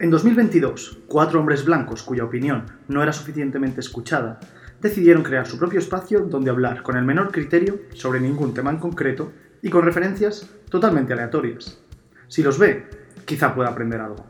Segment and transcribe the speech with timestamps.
[0.00, 4.40] En 2022, cuatro hombres blancos cuya opinión no era suficientemente escuchada
[4.80, 8.78] decidieron crear su propio espacio donde hablar con el menor criterio sobre ningún tema en
[8.78, 11.78] concreto y con referencias totalmente aleatorias.
[12.26, 12.86] Si los ve,
[13.24, 14.26] quizá pueda aprender algo.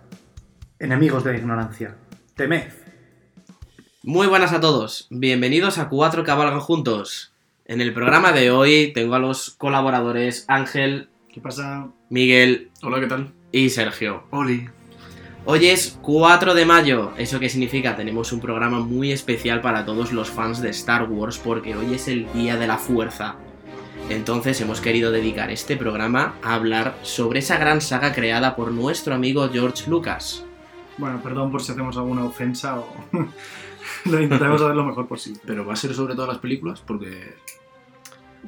[0.78, 1.96] Enemigos de la ignorancia.
[2.36, 2.70] Temed.
[4.02, 7.32] Muy buenas a todos, bienvenidos a Cuatro Cabalgan Juntos.
[7.64, 11.88] En el programa de hoy tengo a los colaboradores Ángel, ¿Qué pasa?
[12.10, 13.32] Miguel Hola, ¿qué tal?
[13.50, 14.24] y Sergio.
[14.30, 14.68] Oli.
[15.46, 17.94] Hoy es 4 de mayo, ¿eso qué significa?
[17.94, 22.08] Tenemos un programa muy especial para todos los fans de Star Wars porque hoy es
[22.08, 23.36] el Día de la Fuerza.
[24.08, 29.14] Entonces hemos querido dedicar este programa a hablar sobre esa gran saga creada por nuestro
[29.14, 30.46] amigo George Lucas.
[30.96, 32.88] Bueno, perdón por si hacemos alguna ofensa o...
[34.06, 35.40] lo intentaremos hacer lo mejor posible.
[35.44, 37.34] Pero va a ser sobre todas las películas porque.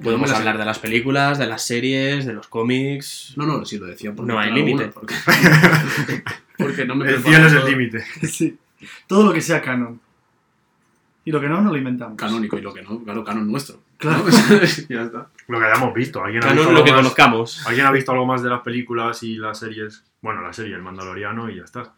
[0.03, 3.35] Podemos hablar de las películas, de las series, de los cómics.
[3.37, 4.33] No, no, sí lo decía porque.
[4.33, 4.89] No hay límite.
[4.89, 5.15] Porque...
[6.59, 8.05] porque no me El cielo es el límite.
[8.23, 8.59] Sí.
[9.07, 10.01] Todo lo que sea canon.
[11.25, 12.17] Y lo que no, no lo inventamos.
[12.17, 13.81] Canónico y lo que no, claro, canon nuestro.
[13.97, 14.25] Claro.
[14.25, 14.31] ¿No?
[14.89, 15.29] ya está.
[15.49, 16.23] Lo que hayamos visto.
[16.23, 17.01] ¿Alguien ha, visto lo algo que más?
[17.01, 17.67] conozcamos.
[17.67, 20.05] ¿Alguien ha visto algo más de las películas y las series?
[20.21, 21.95] Bueno, la serie El Mandaloriano y ya está.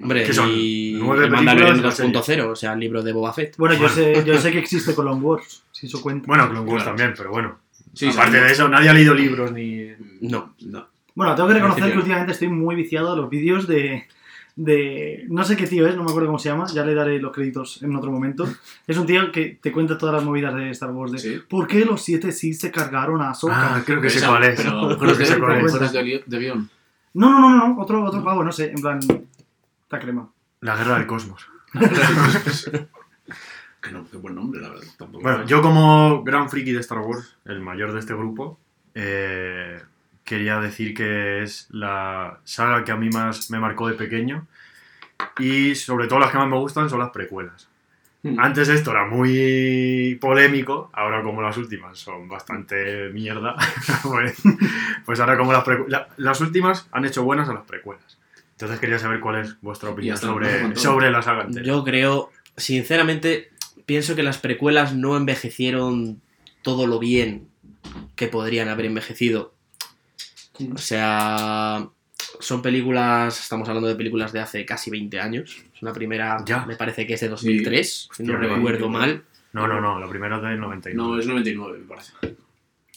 [0.00, 0.48] Hombre, ¿Qué son?
[0.50, 3.56] y ¿Nueve el Mandalorian películas o 2.0, o sea, el libro de Boba Fett.
[3.58, 6.26] Bueno, yo sé, yo sé que existe Clone Wars, si eso cuenta.
[6.26, 6.96] Bueno, Clone Wars Claro.
[6.96, 7.58] también, pero bueno.
[7.92, 9.88] Sí, Aparte de eso, nadie ha leído libros ni...
[10.22, 10.54] No.
[10.62, 10.88] No.
[11.14, 14.06] Bueno, tengo que reconocer que últimamente estoy muy viciado a los vídeos de,
[14.56, 15.24] de...
[15.28, 17.32] No sé qué tío es, no me acuerdo cómo se llama, ya le daré los
[17.32, 18.46] créditos en otro momento.
[18.86, 21.12] Es un tío que te cuenta todas las movidas de Star Wars.
[21.12, 21.40] De, Sí.
[21.48, 23.76] ¿Por qué los siete sí se cargaron a Ahsoka?
[23.76, 24.60] Ah, creo que sé cuál es.
[24.60, 25.92] Pero Creo que sé cuál es.
[26.26, 26.68] de, guion.
[27.14, 28.98] No, no, no, no, no, otro, otro pavo, no sé, en plan...
[29.82, 30.30] Está crema.
[30.60, 31.46] La Guerra del Cosmos.
[33.82, 34.86] que no, qué buen nombre, la verdad.
[34.96, 35.22] Tampoco.
[35.22, 38.58] Bueno, yo como gran friki de Star Wars, el mayor de este grupo,
[38.94, 39.82] eh,
[40.24, 44.46] quería decir que es la saga que a mí más me marcó de pequeño.
[45.38, 47.68] Y sobre todo las que más me gustan son las precuelas.
[48.22, 48.38] Hmm.
[48.38, 53.56] Antes esto era muy polémico, ahora como las últimas son bastante mierda,
[54.04, 54.40] pues,
[55.04, 58.18] pues ahora como las la- las últimas han hecho buenas a las precuelas.
[58.52, 61.64] Entonces quería saber cuál es vuestra opinión sobre, sobre la saga entera.
[61.66, 63.50] Yo creo, sinceramente,
[63.86, 66.20] pienso que las precuelas no envejecieron
[66.62, 67.48] todo lo bien
[68.14, 69.52] que podrían haber envejecido.
[70.74, 71.88] O sea,
[72.40, 75.62] son películas, estamos hablando de películas de hace casi 20 años.
[75.80, 76.64] La primera Ya.
[76.66, 78.90] me parece que es de 2003, si no recuerdo sí.
[78.92, 79.24] mal.
[79.52, 80.96] No, no, no, la primera es del 99.
[80.96, 82.12] No, es 99, me parece.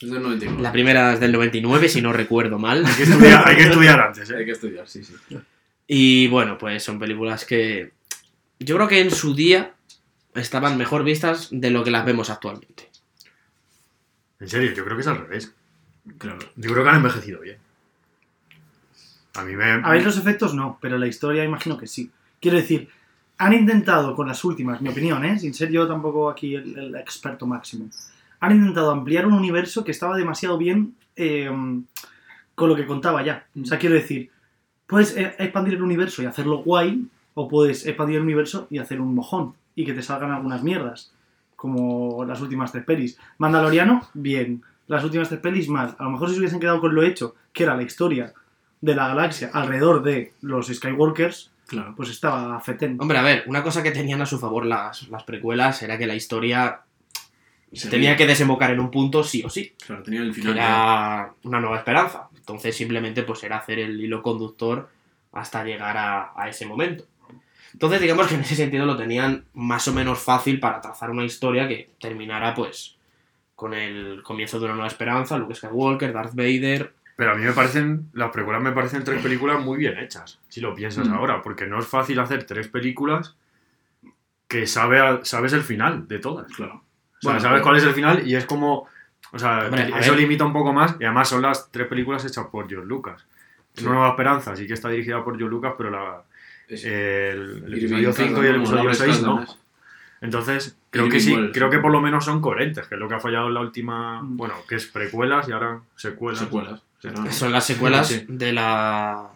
[0.02, 0.62] Es del 99.
[0.62, 2.86] La primera es del 99, si no recuerdo mal.
[2.86, 4.38] Hay que estudiar, hay que estudiar antes, ¿eh?
[4.38, 5.14] Hay que estudiar, sí, sí.
[5.88, 7.92] Y bueno, pues son películas que
[8.60, 9.74] yo creo que en su día
[10.34, 12.90] estaban mejor vistas de lo que las vemos actualmente.
[14.40, 15.54] En serio, yo creo que es al revés.
[16.18, 16.40] Claro.
[16.56, 17.58] Yo creo que han envejecido bien.
[19.36, 19.66] A mí me...
[19.66, 22.10] A ver, los efectos no, pero la historia imagino que sí.
[22.40, 22.90] Quiero decir,
[23.38, 25.38] han intentado con las últimas, mi opinión, ¿eh?
[25.40, 27.90] sin ser yo tampoco aquí el, el experto máximo,
[28.40, 31.50] han intentado ampliar un universo que estaba demasiado bien eh,
[32.54, 33.46] con lo que contaba ya.
[33.62, 34.30] O sea, quiero decir,
[34.88, 39.02] puedes eh, expandir el universo y hacerlo guay, o puedes expandir el universo y hacer
[39.02, 41.12] un mojón y que te salgan algunas mierdas,
[41.56, 43.18] como las últimas tres pelis.
[43.38, 44.62] Mandaloriano, bien.
[44.88, 45.96] Las últimas tres pelis, mal.
[45.98, 48.34] A lo mejor si se hubiesen quedado con lo hecho, que era la historia
[48.82, 51.96] de la galaxia alrededor de los Skywalkers, Claro.
[51.98, 52.98] pues estaba fetén.
[53.02, 56.06] Hombre, a ver, una cosa que tenían a su favor las, las precuelas era que
[56.06, 56.82] la historia
[57.74, 60.54] Se tenía que desembocar en un punto sí o sí, Claro, tenía el final.
[60.56, 62.30] era una nueva esperanza.
[62.36, 64.90] Entonces simplemente pues era hacer el hilo conductor
[65.34, 67.06] hasta llegar a, a ese momento.
[67.74, 71.26] Entonces digamos que en ese sentido lo tenían más o menos fácil para trazar una
[71.26, 72.96] historia que terminara pues
[73.56, 77.54] con el comienzo de una nueva esperanza, Luke Skywalker, Darth Vader, Pero a mí me
[77.54, 81.14] parecen, las precuelas me parecen tres películas muy bien hechas, si lo piensas Mm.
[81.14, 83.36] ahora, porque no es fácil hacer tres películas
[84.50, 86.52] que sabe a- sabes el final de todas.
[86.52, 86.76] Claro.
[86.76, 88.88] O sea, Bueno, sabes pero- cuál es el final y es como...
[89.32, 90.20] O sea, Hombre, eso ver.
[90.20, 93.26] limita un poco más y además son las tres películas hechas por George Lucas.
[93.74, 93.84] Sí.
[93.86, 96.22] Una Nueva Esperanza sí que está dirigida por George Lucas, pero la,
[96.68, 99.46] Es- el, episodio 5 y el episodio Lawrence 6 no.
[100.26, 103.16] Entonces, creo que sí, creo que por lo menos son coherentes, que es lo que
[103.16, 104.38] ha fallado en la última, Mm.
[104.38, 106.40] bueno, que es precuelas y ahora secuelas.
[106.40, 106.82] Secuelas.
[107.36, 108.26] son las secuelas Sí.
[108.28, 109.28] de la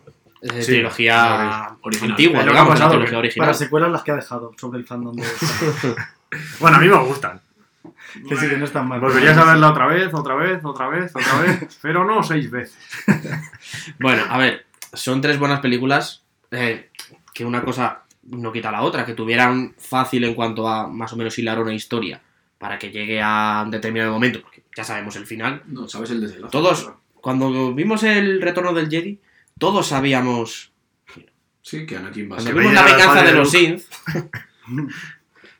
[0.41, 2.11] eh, Sí, trilogía original.
[2.11, 3.45] antigua, lo que ha digamos, la pasado, trilogía que- original.
[3.47, 5.23] Para secuelas las que ha dejado sobre el fandom de
[6.59, 7.41] Bueno, a mí me gustan.
[8.27, 8.99] que sí que no están mal.
[8.99, 12.77] Volverías a verla otra vez, otra vez, otra vez, otra vez, pero no seis veces.
[13.99, 16.89] Bueno, a ver, son tres buenas películas eh,
[17.33, 21.17] que una cosa no quita la otra, que tuvieran fácil en cuanto a más o
[21.17, 22.21] menos hilar una historia
[22.57, 25.63] para que llegue a un determinado momento, porque ya sabemos el final.
[25.67, 26.51] No, sabes el desenlace.
[26.51, 29.19] Todos, cuando vimos el retorno del Jedi,
[29.57, 30.71] todos sabíamos.
[31.61, 32.53] Sí, que Anakin va a Cuando ser.
[32.53, 33.79] Vader vimos la venganza de de los Luke.
[33.79, 33.87] Sith,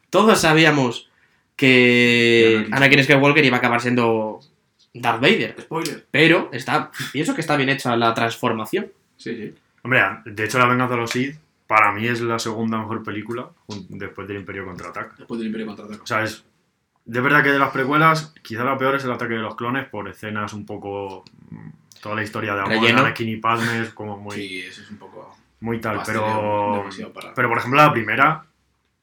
[0.10, 1.10] todos sabíamos
[1.56, 2.74] que Anakin.
[2.74, 4.40] Anakin Skywalker iba a acabar siendo
[4.94, 5.56] Darth Vader.
[5.60, 6.06] Spoiler.
[6.12, 8.92] Pero está, pienso que está bien hecha la transformación.
[9.18, 9.54] Sí, sí.
[9.84, 11.38] Hombre, de hecho, La venganza de los Sith,
[11.70, 13.52] para mí es la segunda mejor película
[13.90, 15.14] después del Imperio Contraataca.
[15.20, 16.02] Después del Imperio contraataca.
[16.02, 16.44] O sea, es.
[17.06, 19.88] De verdad que de las precuelas, quizá la peor es el ataque de los clones
[19.88, 21.24] por escenas un poco.
[21.52, 21.70] mm,
[22.02, 22.90] Toda la historia de amor.
[22.90, 25.36] Anakin y Padme es como muy, Sí, eso es un poco.
[25.60, 26.02] muy tal.
[26.06, 26.86] Pero.
[27.14, 28.46] para- Pero por ejemplo, la primera,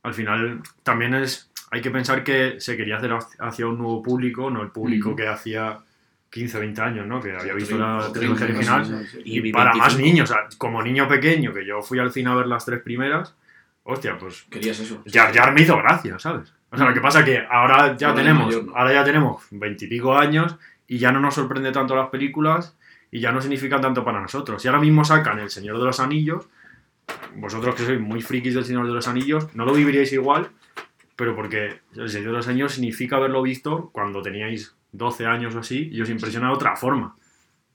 [0.03, 1.49] al final también es.
[1.71, 5.17] Hay que pensar que se quería hacer hacia un nuevo público, no el público Ujú.
[5.19, 5.79] que hacía
[6.37, 7.19] 15, 20 años, ¿no?
[7.19, 9.09] Que había visto la trilogía original.
[9.25, 10.03] Y Y para más 25.
[10.07, 12.83] niños, o sea, como niño pequeño, que yo fui al cine a ver las tres
[12.83, 13.35] primeras,
[13.85, 15.03] hostia, pues Querías eso.
[15.11, 16.53] Jar Jar me hizo gracia, ¿sabes?
[16.71, 18.77] O sea, lo que pasa que ahora ya Ahora tenemos, mayor, ¿no?
[18.77, 20.57] ahora ya tenemos veintipico años
[20.87, 22.77] y ya no nos sorprende tanto las películas
[23.11, 24.63] y ya no significan tanto para nosotros.
[24.63, 26.49] Y ahora mismo sacan El Señor de los Anillos,
[27.37, 30.51] vosotros que sois muy frikis del Señor de los Anillos, no lo viviríais igual,
[31.17, 35.61] pero porque El Señor de los Anillos significa haberlo visto cuando teníais 12 años o
[35.61, 37.17] así y os impresiona de otra forma.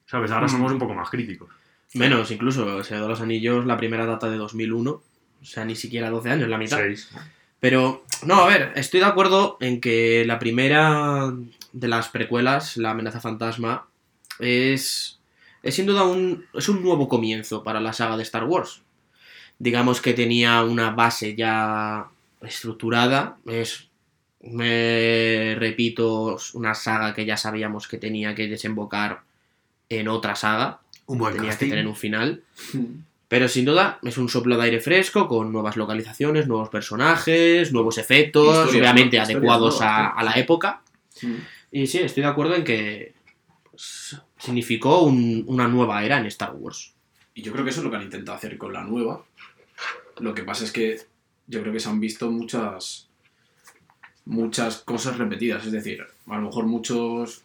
[0.05, 0.31] ¿Sabes?
[0.31, 1.49] Ahora somos un poco más críticos.
[1.93, 4.91] Menos, incluso, El Señor de los Anillos, la primera data de 2001.
[4.91, 5.03] O
[5.45, 6.79] sea, ni siquiera 12 años, la mitad.
[7.59, 11.33] Pero, no, a ver, estoy de acuerdo en que la primera
[11.73, 13.87] de las precuelas, La amenaza fantasma,
[14.39, 15.19] es,
[15.63, 18.81] es sin duda un, es un nuevo comienzo para la saga de Star Wars.
[19.59, 22.07] Digamos que tenía una base ya
[22.41, 23.90] estructurada, es,
[24.43, 29.21] me repito, una saga que ya sabíamos que tenía que desembocar
[29.89, 32.43] en otra saga, Un buen tenía que tener un final.
[32.73, 32.85] Mm.
[33.27, 37.97] Pero sin duda es un soplo de aire fresco con nuevas localizaciones, nuevos personajes, nuevos
[37.97, 40.81] efectos, Historias, obviamente adecuados nuevas, a, la época.
[41.21, 41.35] Mm.
[41.71, 43.13] Y sí, estoy de acuerdo en que
[43.69, 46.93] pues, significó un- una nueva era en Star Wars.
[47.33, 49.23] Y yo creo que eso es lo que han intentado hacer con la nueva.
[50.19, 50.99] Lo que pasa es que
[51.47, 53.07] yo creo que se han visto muchas
[54.25, 55.65] muchas cosas repetidas.
[55.65, 57.43] Es decir, a lo mejor muchos.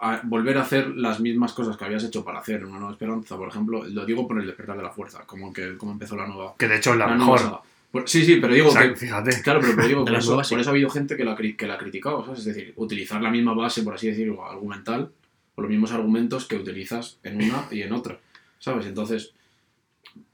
[0.00, 3.36] a- volver a hacer las mismas cosas que habías hecho para hacer una nueva esperanza,
[3.36, 6.26] por ejemplo, lo digo por el despertar de la fuerza, como que como empezó la
[6.26, 6.54] nueva.
[6.56, 7.60] Que de hecho es la, nueva mejor.
[7.90, 9.42] Por- sí, sí, pero digo O sea, que fíjate.
[9.42, 11.66] Claro, pero, pero digo, De por eso, por eso ha habido gente que la, que
[11.66, 12.40] la ha criticado, ¿sabes?
[12.40, 15.10] Es decir, utilizar la misma base, por así decirlo, argumental,
[15.56, 18.20] o los mismos argumentos que utilizas en una y en otra,
[18.60, 18.86] ¿sabes?
[18.86, 19.32] Entonces,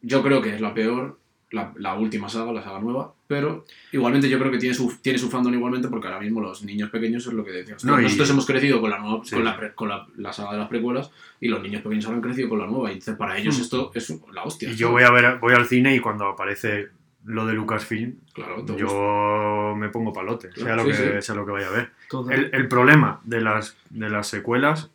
[0.03, 1.19] yo creo que es la peor,
[1.55, 5.19] la, la última saga, la saga nueva, pero igualmente yo creo que tiene su, tiene
[5.19, 7.65] su fandom igualmente porque ahora mismo los niños pequeños es lo que.
[7.85, 9.35] No, y- Nosotros hemos crecido con la nueva, Sí.
[9.37, 11.11] con, la, con la, la saga de las precuelas
[11.41, 13.63] y los niños pequeños ahora han crecido con la nueva y entonces para ellos Mm.
[13.63, 14.69] esto es la hostia.
[14.71, 16.89] Y yo voy a ver, voy al cine y cuando aparece
[17.25, 18.77] lo de Lucasfilm, Claro, gusta.
[18.77, 21.23] yo me pongo palote, sea lo sí, que sí.
[21.23, 21.91] sea lo que vaya a ver.
[22.31, 24.91] El, el problema de las, de las secuelas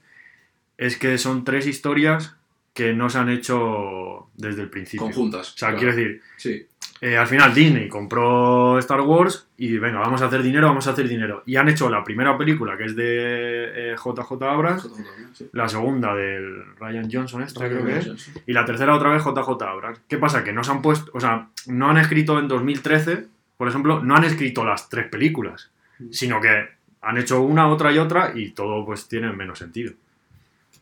[0.78, 2.36] es que son tres historias
[2.74, 5.06] que no se han hecho desde el principio.
[5.06, 5.54] Conjuntas.
[5.54, 5.77] O sea, claro.
[5.80, 6.66] quiero decir, Sí.
[7.01, 10.92] eh, al final Disney compró Star Wars y venga, vamos a hacer dinero, vamos a
[10.92, 11.44] hacer dinero.
[11.45, 14.89] Y han hecho la primera película que es de eh, JJ Abrams,
[15.33, 15.48] Sí.
[15.54, 18.31] la segunda del Ryan Johnson, esta creo que es.
[18.48, 20.00] Y la tercera otra vez JJ Abrams.
[20.07, 20.44] ¿Qué pasa?
[20.44, 23.25] Que no se han puesto, o sea, no han escrito en 2013,
[23.57, 25.69] por ejemplo, no han escrito las tres películas,
[26.12, 26.69] sino que
[27.01, 29.94] han hecho una, otra y otra y todo pues tiene menos sentido.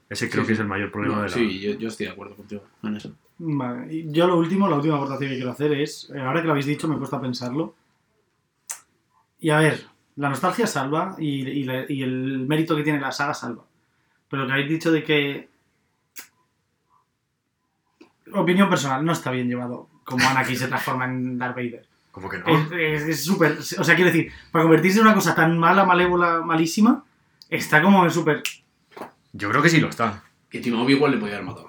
[0.09, 0.53] Ese creo Sí, que sí.
[0.53, 1.33] es el mayor problema No, de la...
[1.35, 3.13] Sí, yo, yo estoy de acuerdo contigo en eso.
[3.39, 6.51] Vale, yo lo último, la última aportación que quiero hacer es, eh, ahora que lo
[6.53, 7.75] habéis dicho, me he puesto a pensarlo.
[9.39, 9.85] Y a ver,
[10.15, 13.63] la nostalgia salva y, y la- y el mérito que tiene la saga salva.
[14.29, 15.49] Pero lo que habéis dicho de que...
[18.33, 21.85] Opinión personal, no está bien llevado como Anakin se transforma en Darth Vader.
[22.11, 22.45] Como que no.
[22.77, 23.57] Es- súper...
[23.59, 27.03] o sea, quiero decir, para convertirse en una cosa tan mala, malévola, malísima,
[27.49, 28.41] está como en súper...
[29.33, 30.23] Yo creo que sí lo está.
[30.51, 31.67] Y encima Obi-Wan le podía haber matado.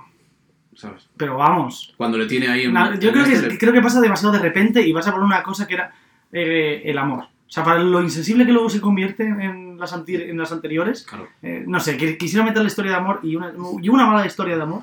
[0.74, 1.08] ¿Sabes?
[1.16, 2.72] Pero vamos, Cuando le tiene ahí en.
[3.00, 5.42] Yo en creo este, que, creo que pasa demasiado de repente y pasa por una
[5.42, 5.92] cosa que era
[6.32, 7.24] eh, el amor.
[7.24, 11.04] O sea, para lo insensible que luego se convierte en las, anti- en las anteriores,
[11.04, 11.26] Claro.
[11.42, 14.24] eh, no sé, que quisiera meter la historia de amor y una, y una mala
[14.26, 14.82] historia de amor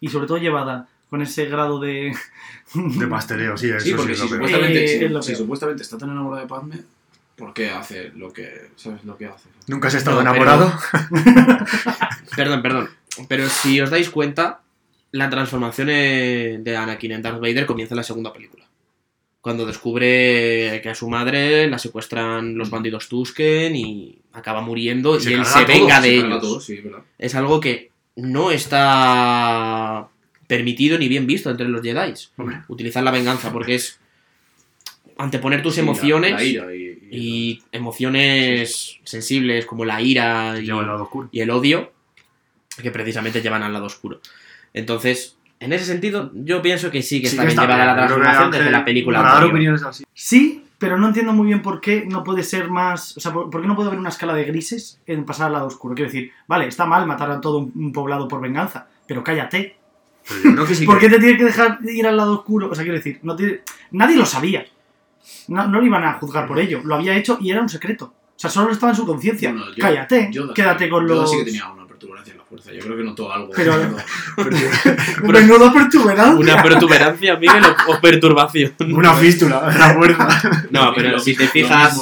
[0.00, 2.12] y sobre todo llevada con ese grado de...
[2.74, 4.42] De pasteleo, sí, eso Sí, sí, porque es si lo peor.
[4.42, 5.38] supuestamente, Eh, si- es lo si peor.
[5.38, 6.76] supuestamente está tan enamorado de Padme,
[7.40, 8.68] ¿por qué hace lo que.
[8.76, 9.48] ¿Sabes lo que hace?
[9.66, 10.78] ¿Nunca has estado No, pero- enamorado?
[12.36, 12.90] Perdón, perdón.
[13.28, 14.60] Pero si os dais cuenta,
[15.12, 18.64] la transformación eh, de Anakin en Darth Vader comienza en la segunda película.
[19.40, 25.20] Cuando descubre que a su madre la secuestran los bandidos Tusken y acaba muriendo y,
[25.20, 26.40] Se él se venga Se de carga ellos.
[26.42, 27.00] todo, sí, ¿verdad?
[27.18, 30.08] Es algo que no está
[30.46, 32.12] permitido ni bien visto entre los Jedi.
[32.68, 33.98] Utilizar la venganza porque es
[35.18, 36.66] anteponer tus la- emociones la ira
[37.10, 41.28] y, emociones sensibles como la ira y, el lado oscuro.
[41.32, 41.92] y el odio
[42.82, 44.20] que precisamente llevan al lado oscuro.
[44.72, 47.84] Entonces, En ese sentido, yo pienso que sí que Sí está que bien está llevada
[47.84, 47.96] bien.
[47.96, 50.04] la transformación desde la película opiniones así.
[50.14, 53.14] Sí, pero no entiendo muy bien por qué no puede ser más.
[53.18, 55.52] O sea, por, por qué no puede haber una escala de grises en pasar al
[55.52, 55.94] lado oscuro.
[55.94, 59.76] Quiero decir, vale, está mal matar a todo un, un poblado por venganza, pero cállate.
[60.26, 62.32] Pero yo creo que sí ¿Por que- qué te tienes que dejar ir al lado
[62.38, 62.70] oscuro?
[62.70, 64.64] O sea, quiero decir, no tiene- nadie lo sabía.
[65.48, 66.80] No, no le iban a juzgar por ello.
[66.84, 68.06] Lo había hecho y era un secreto.
[68.06, 69.50] O sea, solo estaba en su conciencia.
[69.52, 71.30] Bueno, yo- cállate, Yoda quédate con los.
[71.30, 72.72] sí que tenía una perturbación en la fuerza.
[72.72, 73.50] Yo creo que notó algo.
[73.54, 73.74] Pero-
[74.36, 76.36] Pero- Menudo perturberancia.
[76.54, 78.72] Una perturbancia, Miguel, o, o perturbación.
[78.92, 80.62] Una fístula en la fuerza.
[80.70, 82.00] No, pero si te fijas,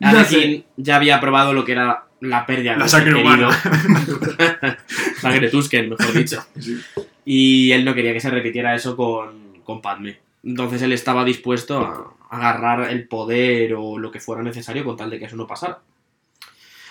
[0.00, 3.48] Anakin ya había probado lo que era la pérdida La de ser sangre querido.
[3.48, 4.78] humana.
[5.20, 6.44] sangre Tusken, mejor dicho.
[6.58, 6.80] Sí.
[7.24, 10.20] Y él no quería que se repitiera eso con, con Padme.
[10.42, 15.10] Entonces él estaba dispuesto a agarrar el poder o lo que fuera necesario con tal
[15.10, 15.80] de que eso no pasara.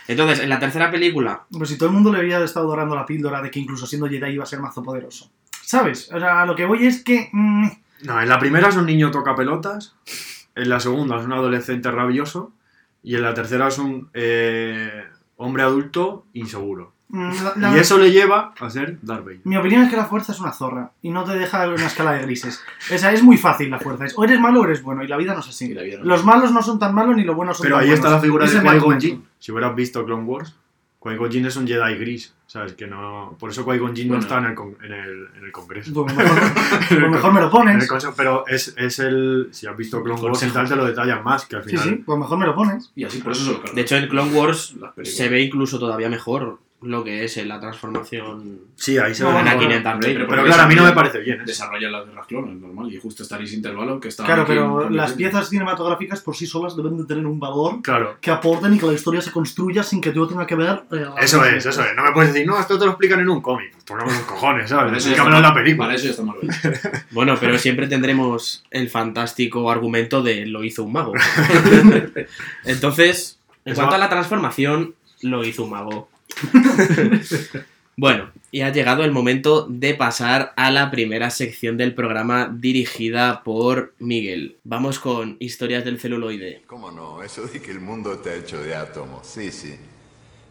[0.07, 3.05] Entonces, en la tercera película, Pues si todo el mundo le había estado dorando la
[3.05, 5.31] píldora de que incluso siendo Jedi iba a ser mazo poderoso.
[5.61, 6.11] ¿Sabes?
[6.11, 7.29] O sea, lo que voy es que.
[7.31, 7.67] mm,
[8.03, 9.95] No, en la primera es un niño toca pelotas,
[10.55, 12.51] en la segunda es un adolescente rabioso
[13.03, 15.03] y en la tercera es un eh,
[15.37, 16.93] hombre adulto inseguro.
[17.09, 19.39] Mm, la- la- Y eso le lleva a ser Darth Vader.
[19.43, 22.13] Mi opinión es que la fuerza es una zorra y no te deja una escala
[22.13, 22.61] de grises.
[22.93, 24.05] O sea, es muy fácil la fuerza.
[24.05, 25.65] Es, o eres malo o eres bueno y la vida no es así.
[25.71, 27.75] Y la vida no Los malos no son tan malos ni los buenos son Pero
[27.77, 28.17] tan ahí está buenos.
[28.21, 28.99] la figura de es Qui-Gon.
[29.01, 29.25] Jinn.
[29.39, 30.55] Si hubieras visto Clone Wars,
[30.99, 32.73] Qui-Gon Jinn es un Jedi gris, ¿sabes?
[32.73, 33.35] Que no...
[33.39, 34.21] Por eso Qui-Gon Jinn no Bueno.
[34.23, 35.93] está en el, con- en el, en el Congreso.
[35.93, 36.37] Pues mejor,
[36.89, 37.89] pues mejor me lo En pones.
[38.17, 39.47] pero es, es el...
[39.51, 40.53] Si has visto Clone Wars Consejo.
[40.53, 41.85] tal, te lo detallan más, que al Sí, final...
[41.85, 42.91] sí, pues mejor me lo pones.
[42.95, 43.75] Y así por eso cargan.
[43.75, 48.59] de hecho en Clone Wars se ve incluso todavía mejor lo que es la transformación
[48.75, 49.77] Sí, ahí se No, ve bueno, Anakin mejor.
[49.77, 50.27] en Darth Hombre, Vader.
[50.29, 51.41] Pero claro, a mí no me parece bien.
[51.41, 51.43] ¿eh?
[51.45, 52.93] Desarrolla las guerras clones, normal.
[52.93, 54.24] Y justo está en ese intervalo que está.
[54.24, 58.17] Claro, pero las piezas cinematográficas por sí solas deben de tener un valor Claro.
[58.21, 60.83] que aporten y que la historia se construya sin que todo tenga que ver.
[60.93, 61.95] eh, Eso es, eso es.
[61.98, 63.71] No me puedes decir, no, esto te lo explican en un cómic.
[63.74, 65.05] Pues Tócame los cojones, ¿sabes?
[65.05, 65.88] eso, en la película.
[65.88, 66.38] para eso ya está mal.
[67.12, 71.13] Bueno, pero siempre tendremos el fantástico argumento de lo hizo un mago.
[72.65, 76.09] Entonces, en Eso- cuanto a la transformación, lo hizo un mago.
[78.01, 83.43] Bueno, y ha llegado el momento de pasar a la primera sección del programa dirigida
[83.43, 84.55] por Miguel.
[84.63, 86.63] Vamos con historias del celuloide.
[86.65, 87.22] ¿Cómo no?
[87.22, 89.27] Eso de que el mundo está hecho de átomos.
[89.27, 89.75] Sí, sí.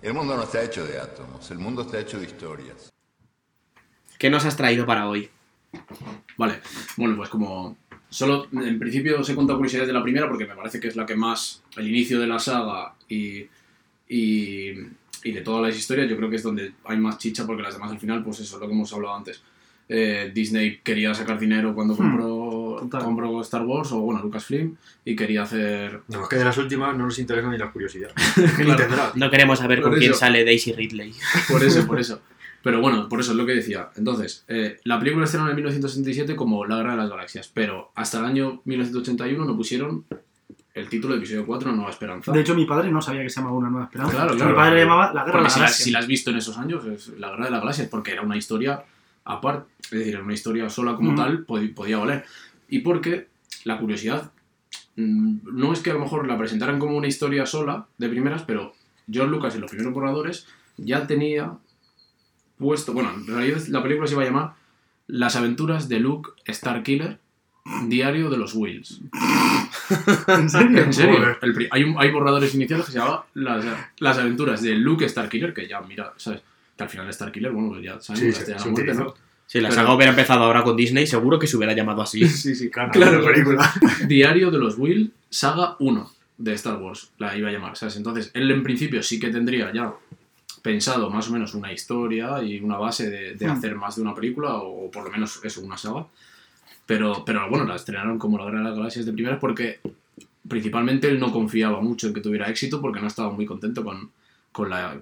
[0.03, 2.93] El mundo no está hecho de átomos, el mundo está hecho de historias.
[4.19, 5.31] ¿Qué nos has traído para hoy?
[6.37, 6.61] Vale,
[6.99, 7.79] bueno, pues como.
[8.11, 10.97] Solo, en principio os he contado curiosidades de la primera porque me parece que es
[10.97, 11.63] la que más.
[11.79, 13.47] El inicio de la saga y.
[14.07, 14.75] y.
[15.25, 17.75] y de todas las historias, yo creo que es donde hay más chicha porque las
[17.75, 19.43] demás al final, pues eso es lo que hemos hablado antes.
[19.91, 23.05] Eh, Disney quería sacar dinero cuando compró, total.
[23.05, 26.03] compró Star Wars, o bueno, Lucasfilm, y quería hacer.
[26.09, 28.11] No, es que de las últimas no nos interesa ni la curiosidad.
[28.57, 29.13] Claro.
[29.15, 31.15] No queremos saber Por con quién sale Daisy Ridley.
[31.51, 32.21] Por eso, por eso.
[32.63, 33.89] Pero bueno, por eso es lo que decía.
[33.97, 38.19] Entonces, eh, la película estrenó en 1967 como La Guerra de las Galaxias, pero hasta
[38.19, 40.05] el año 1981 no pusieron
[40.81, 42.33] el título de episodio 4, Nueva Esperanza.
[42.33, 44.13] De hecho, mi padre no sabía que se llamaba Una Nueva Esperanza.
[44.13, 44.55] Claro, Mi claro.
[44.57, 46.37] padre le llamaba La Guerra de porque la si la, si la has visto en
[46.37, 48.85] esos años, es La Guerra de las Galaxias, porque era una historia
[49.25, 51.17] aparte, es decir, era una historia sola como Ujú.
[51.19, 52.25] tal, pod- podía valer.
[52.69, 53.29] Y porque
[53.65, 54.31] la curiosidad,
[54.97, 58.43] mm, no es que a lo mejor la presentaran como una historia sola, de primeras,
[58.43, 58.73] pero
[59.11, 61.53] George Lucas en los primeros borradores ya tenía
[62.59, 64.55] puesto, bueno, en realidad la película se iba a llamar
[65.07, 67.19] Las aventuras de Luke Starkiller,
[67.87, 69.01] Diario de los Wills.
[70.29, 70.79] ¿En serio?
[70.85, 71.37] En serio.
[71.43, 73.65] El hay, un- hay borradores iniciales que se llama las,
[73.99, 76.41] las aventuras de Luke Starkiller, que ya, mira, ¿sabes?
[76.77, 78.95] Que al final Starkiller, bueno, pues ya sabemos Sí, la muerte.
[78.95, 79.15] ¿no?
[79.47, 82.21] Si la Pero- saga hubiera empezado ahora con Disney, seguro que se hubiera llamado así.
[82.29, 82.91] Sí, sí, claro.
[82.93, 83.73] Claro, la película.
[84.07, 87.97] Diario de los Will, saga 1 de Star Wars, la iba a llamar, ¿sabes?
[87.97, 89.93] Entonces, él en principio sí que tendría ya
[90.63, 93.51] pensado más o menos una historia y una base de, de Hmm.
[93.53, 96.07] hacer más de una película, o por lo menos eso, una saga.
[96.89, 99.79] Pero, pero bueno, la estrenaron como la Guerra de las Galaxias de primeras porque
[100.49, 104.11] principalmente él no confiaba mucho en que tuviera éxito porque no estaba muy contento con,
[104.53, 104.99] con, la,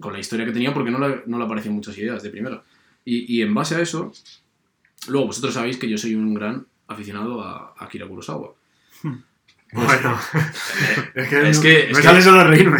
[0.00, 2.62] con la historia que tenía porque no le, no le aparecían muchas ideas de primera.
[3.04, 4.10] Y, y en base a eso,
[5.08, 8.54] luego vosotros sabéis que yo soy un gran aficionado a, a Akira Kurosawa.
[9.70, 10.18] Bueno,
[11.14, 12.78] es que, Es no- que- me es que- sale solo reírme.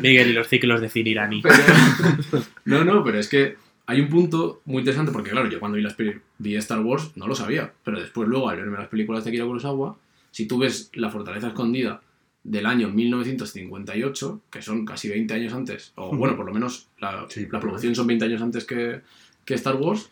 [0.00, 1.42] Miguel y los ciclos de cine iraní.
[2.64, 3.56] No, no, pero es que
[3.88, 5.96] hay un punto muy interesante porque, claro, yo cuando vi, las
[6.36, 9.46] vi Star Wars no lo sabía, pero después luego al verme las películas de Akira
[9.46, 9.96] Kurosawa,
[10.30, 12.02] si tú ves La Fortaleza Escondida
[12.44, 17.24] del año 1958, que son casi 20 años antes, o bueno, por lo menos la,
[17.30, 19.00] Sí, la producción son 20 años antes que,
[19.46, 20.10] que Star Wars,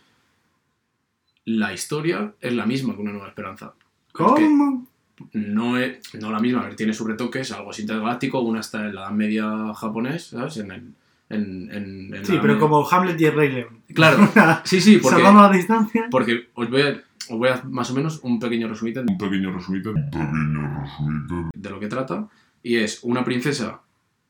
[1.45, 3.75] la historia es la misma que Una Nueva Esperanza.
[4.13, 4.87] ¿Cómo?
[5.33, 8.87] no es no la misma, a ver, tiene sus retoques, algo así intergaláctico, una está
[8.87, 10.57] en la Edad Media japonés, ¿sabes?
[10.57, 10.95] En el,
[11.29, 12.61] en, en- en Sí, la pero media.
[12.61, 13.83] como Hamlet y el Rey León.
[13.95, 14.29] Claro,
[14.65, 16.07] sí, sí, porque, Salvando la distancia.
[16.11, 19.53] porque os, voy a, os voy a más o menos un pequeño resumito Un pequeño
[19.53, 19.91] resumito.
[19.91, 21.51] Un pequeño resumito.
[21.55, 22.29] de lo que trata.
[22.63, 23.81] Y es una princesa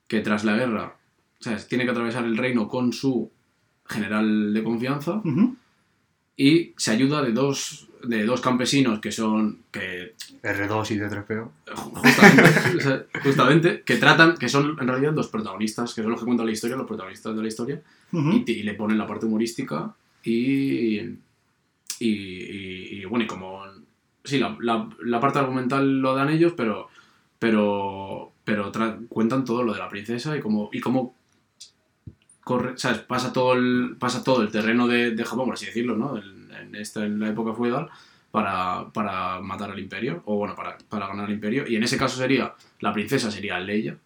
[0.08, 0.96] que tras la guerra,
[1.40, 3.30] o sea, tiene que atravesar el reino con su
[3.86, 5.22] general de confianza
[6.36, 11.50] y se ayuda de dos, de dos campesinos que son, que R2 y D3PO.
[11.74, 16.20] justamente, o sea, justamente, que tratan, que son en realidad los protagonistas, que son los
[16.20, 17.82] que cuentan la historia, los protagonistas de la historia,
[18.12, 21.16] y, le ponen la parte humorística y, y,
[22.00, 23.62] y- y, bueno, y como...
[24.24, 26.88] Sí, la, la- la parte argumental lo dan ellos, pero
[27.38, 28.72] pero pero
[29.08, 31.14] cuentan todo lo de la princesa y cómo, y cómo
[32.42, 32.98] corre, ¿sabes?
[33.00, 36.16] Pasa todo el, pasa todo el terreno de, de Japón, por así decirlo, ¿no?
[36.16, 36.35] En,
[36.66, 37.88] en esta, en la época feudal
[38.30, 41.64] para, para matar al imperio, o bueno, para, para ganar el imperio.
[41.66, 43.96] Y en ese caso sería, la princesa sería Leia,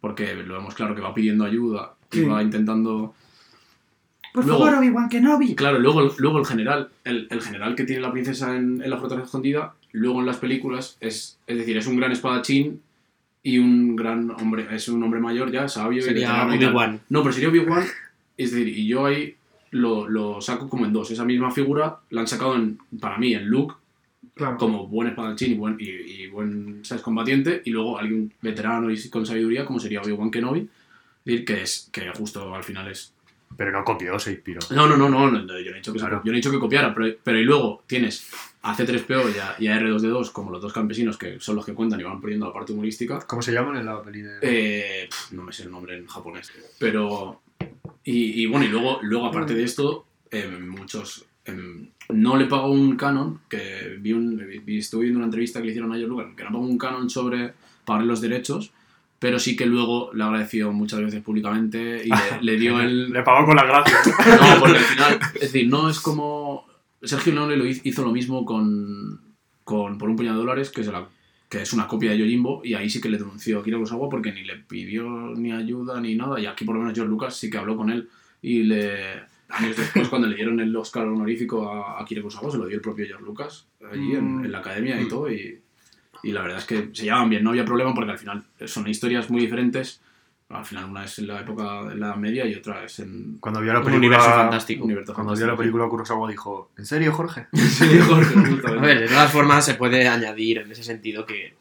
[0.00, 2.24] porque lo vemos claro que va pidiendo ayuda y Sí.
[2.24, 3.14] va intentando
[4.32, 5.54] Por Luego- favor, Obi-Wan Y Kenobi.
[5.54, 8.90] claro, luego, el- luego el general, el, el general que tiene la princesa en, en
[8.90, 12.82] la fortaleza escondida, luego en las películas es, es decir, es un gran espadachín
[13.42, 16.44] y un gran hombre, es un hombre mayor ya, sabio Sería.
[16.46, 17.00] Obi-Wan.
[17.08, 17.84] No, pero sería Obi-Wan,
[18.36, 19.34] es decir, y yo ahí
[19.80, 21.10] lo, lo saco como en dos.
[21.10, 23.74] Esa misma figura la han sacado en, para mí en Luke
[24.34, 24.56] Claro.
[24.58, 27.02] como buen espadachín y buen, y, y buen ¿sabes?
[27.02, 30.68] combatiente, y luego alguien veterano y con sabiduría como sería Obi-Wan Kenobi,
[31.24, 33.14] decir, que es que justo al final es
[33.56, 34.60] Pero no copió, se inspiró.
[34.72, 36.20] no, no, no, no, no, yo no he dicho que, se- Claro.
[36.22, 38.28] yo no he dicho que copiara, pero, pero y luego tienes
[38.62, 41.72] a C3PO y a, y a R2D2 como los dos campesinos que son los que
[41.72, 43.20] cuentan y van poniendo la parte humorística.
[43.20, 44.38] ¿Cómo se llaman en la peli de.?
[44.42, 46.52] Eh, pf, no me sé el nombre en japonés.
[46.78, 47.40] Pero.
[48.06, 51.26] Y, y bueno, y luego, luego aparte de esto, em, muchos.
[51.44, 55.66] em, no le pago un canon, que vi un, vi- estuve viendo una entrevista que
[55.66, 57.52] le hicieron a Lucas, que no pago un canon sobre
[57.84, 58.70] pagar los derechos,
[59.18, 63.22] pero sí que luego le agradeció muchas veces públicamente y le, le dio el, Le
[63.24, 63.96] pagó con la gracia.
[64.54, 66.64] no, porque al final, es decir, no es como.
[67.02, 69.20] Sergio Leone lo hizo, hizo lo mismo con,
[69.64, 71.08] con Por un puñado de dólares, que es, la-
[71.48, 74.08] que es una copia de Yojimbo, y ahí sí que le denunció a Akira Kurosawa
[74.08, 77.36] porque ni le pidió ni ayuda ni nada, y aquí por lo menos George Lucas
[77.36, 78.08] sí que habló con él
[78.42, 79.36] y le.
[79.48, 82.82] Años después, cuando le dieron el Oscar honorífico a Akira Kurosawa, se lo dio el
[82.82, 84.44] propio George Lucas allí en, Mm.
[84.46, 85.60] en la academia y todo, y,
[86.24, 88.88] y la verdad es que se llevaban bien, no había problema porque al final son
[88.88, 90.02] historias muy diferentes.
[90.48, 93.38] Al final, una es en la época de la Edad media y otra es en
[93.40, 94.06] Cuando vio la Un película.
[94.08, 94.84] universo fantástico.
[94.84, 97.46] universo Cuando vio la película Kurosawa dijo: ¿En serio, Jorge?
[97.52, 98.66] Sí, Jorge, justamente.
[98.68, 101.54] A ver, de todas formas se puede añadir en ese sentido que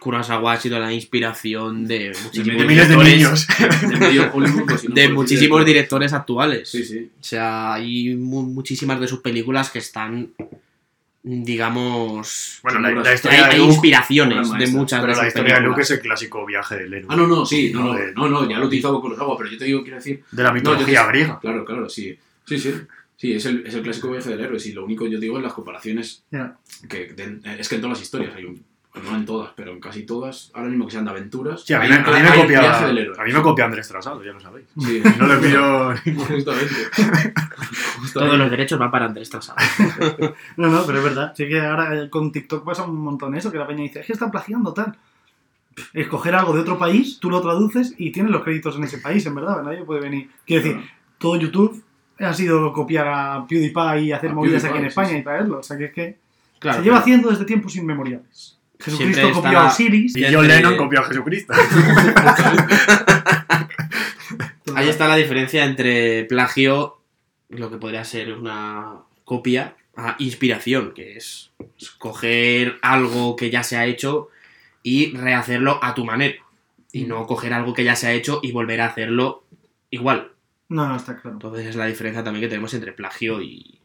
[0.00, 3.46] Kurosawa ha sido la inspiración de muchísimos De miles de directores, niños.
[3.90, 6.68] De medio Hollywood, si no, de muchísimos directores actuales.
[6.68, 7.10] Sí, sí.
[7.20, 10.32] O sea, hay mu- muchísimas de sus películas que están,
[11.26, 15.74] digamos, Bueno, la, hay, historia hay inspiraciones de muchas Pero de la historia de Luke
[15.74, 15.90] películas.
[15.90, 17.06] es el clásico viaje del héroe.
[17.10, 19.10] Ah, no, no, sí, no, No, no, de- no, no, ya lo he utilizado con
[19.10, 20.22] los agua, pero yo te digo, quiero decir.
[20.30, 21.38] De la No, mitología te- griega.
[21.40, 22.16] Claro, claro, sí.
[22.44, 22.72] Sí, sí.
[23.16, 24.60] Sí, es el, es el clásico viaje del héroe.
[24.60, 26.22] Sí, lo único yo digo en las comparaciones
[26.88, 28.62] que de- es que en todas las historias hay un.
[29.04, 31.62] No en todas, pero en casi todas, ahora mismo que sean de aventuras.
[31.64, 32.78] Sí, a mí, hay me, a mí me copia.
[32.88, 34.66] A mí me copia Andrés Trasado, ya lo sabéis.
[34.78, 35.94] Sí, No le pido.
[36.26, 36.74] justamente.
[38.12, 39.58] Todos los derechos van para Andrés Trasado.
[40.56, 41.32] No, no, pero es verdad.
[41.36, 44.06] Sí que ahora eh, con TikTok pasa un montón eso, que la peña dice, es
[44.06, 44.96] que están plagiando tal.
[45.92, 49.26] Escoger algo de otro país, tú lo traduces y tienes los créditos en ese país,
[49.26, 49.62] en verdad.
[49.62, 50.30] Nadie puede venir.
[50.46, 50.82] Quiero decir,
[51.18, 51.82] todo YouTube
[52.18, 55.16] ha sido copiar a PewDiePie y hacer A movidas aquí en PewDiePie, sí, España sí.
[55.18, 55.58] y traerlo.
[55.58, 56.18] O sea que es que
[56.58, 58.55] Claro, se lleva pero- haciendo desde tiempos inmemoriales.
[58.78, 60.16] Jesucristo Siempre copió a Osiris.
[60.16, 61.54] Y Y John entre- Lennon copió a Jesucristo.
[64.74, 66.98] Ahí está la diferencia entre plagio,
[67.48, 71.50] lo que podría ser una copia, a inspiración, que es
[71.98, 74.28] coger algo que ya se ha hecho
[74.82, 76.34] y rehacerlo a tu manera.
[76.92, 79.44] Y no coger algo que ya se ha hecho y volver a hacerlo
[79.90, 80.32] igual.
[80.68, 81.36] No, no, está claro.
[81.36, 83.80] Entonces es la diferencia también que tenemos entre plagio y...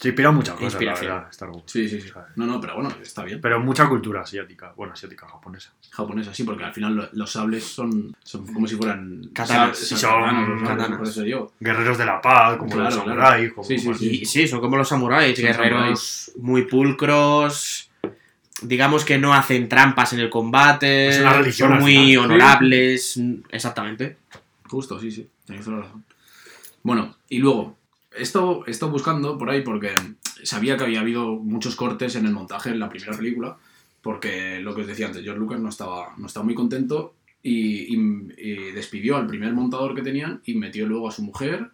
[0.00, 1.08] Se inspira en muchas cosas, Inspiración.
[1.08, 1.62] la verdad, Star Wars.
[1.66, 2.08] Sí, sí, sí.
[2.36, 3.38] No, no, pero bueno, está bien.
[3.38, 4.72] Pero mucha cultura asiática.
[4.74, 5.72] Bueno, asiática, japonesa.
[5.90, 9.76] japonesa, sí, porque al final lo- los sables son, son como si fueran Katanas.
[9.76, 10.98] sa- Son katanas, los sables, katanas.
[10.98, 11.52] por eso digo.
[11.60, 13.08] Guerreros de la paz, como Claro, los claro.
[13.10, 13.52] samuráis.
[13.52, 14.20] Como, Sí, sí, sí.
[14.22, 17.90] Y sí, son como los samuráis, Son guerreros muy pulcros,
[18.62, 22.24] digamos que no hacen trampas en el combate, Es una religión son al muy final.
[22.24, 24.16] honorables, exactamente.
[24.66, 26.04] Justo, sí, sí, tenéis toda la razón.
[26.82, 27.76] Bueno, y luego,
[28.16, 29.92] he estado, he estado buscando por ahí porque
[30.42, 33.56] sabía que había habido muchos cortes en el montaje en la primera película,
[34.02, 37.94] porque lo que os decía antes, George Lucas no estaba, no estaba muy contento y,
[37.94, 41.70] y- y despidió al primer montador que tenían y metió luego a su mujer,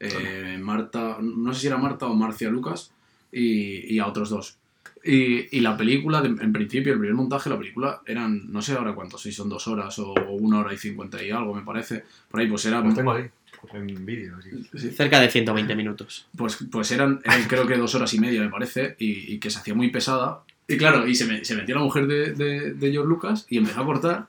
[0.00, 2.92] eh, Marta, no sé si era Marta o Marcia Lucas,
[3.32, 4.56] y, y a otros dos.
[5.04, 8.94] Y, y la película, en principio, el primer montaje, la película eran, no sé ahora
[8.94, 12.04] cuántos, si son dos horas o una hora y cincuenta y algo, me parece.
[12.30, 12.82] Por ahí, pues era.
[12.94, 13.30] Tengo ahí,
[13.72, 14.36] en vídeo.
[14.76, 16.26] sí, Cerca de 120 minutos.
[16.36, 19.50] pues, pues eran, eran creo que dos horas y media, me parece, y, y que
[19.50, 20.42] se hacía muy pesada.
[20.66, 23.58] Y claro, y se, me- se metió la mujer de, de, de George Lucas y
[23.58, 24.26] empezó a cortar.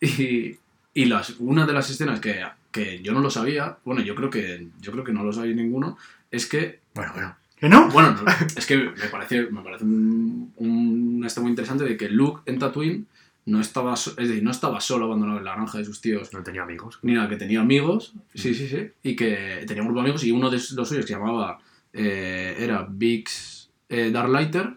[0.00, 0.56] Y,
[0.94, 4.30] y las, una de las escenas que, que yo no lo sabía, bueno, yo creo
[4.30, 5.96] que yo creo que no lo sabía ninguno,
[6.30, 7.36] es que Bueno, bueno.
[7.58, 7.88] ¿Que no?
[7.90, 8.24] bueno, no,
[8.56, 12.58] es que me parece, me parece un, un esto muy interesante de que Luke en
[12.58, 13.06] Tatooine
[13.44, 16.42] no estaba, es decir, no estaba solo abandonado en la granja de sus tíos, No
[16.42, 16.98] tenía amigos.
[17.02, 20.24] ni nada, que tenía amigos, sí, sí, sí, y que tenía un grupo de amigos
[20.24, 21.58] y uno de los suyos que se llamaba,
[21.92, 24.74] eh, era Biggs eh, Darklighter,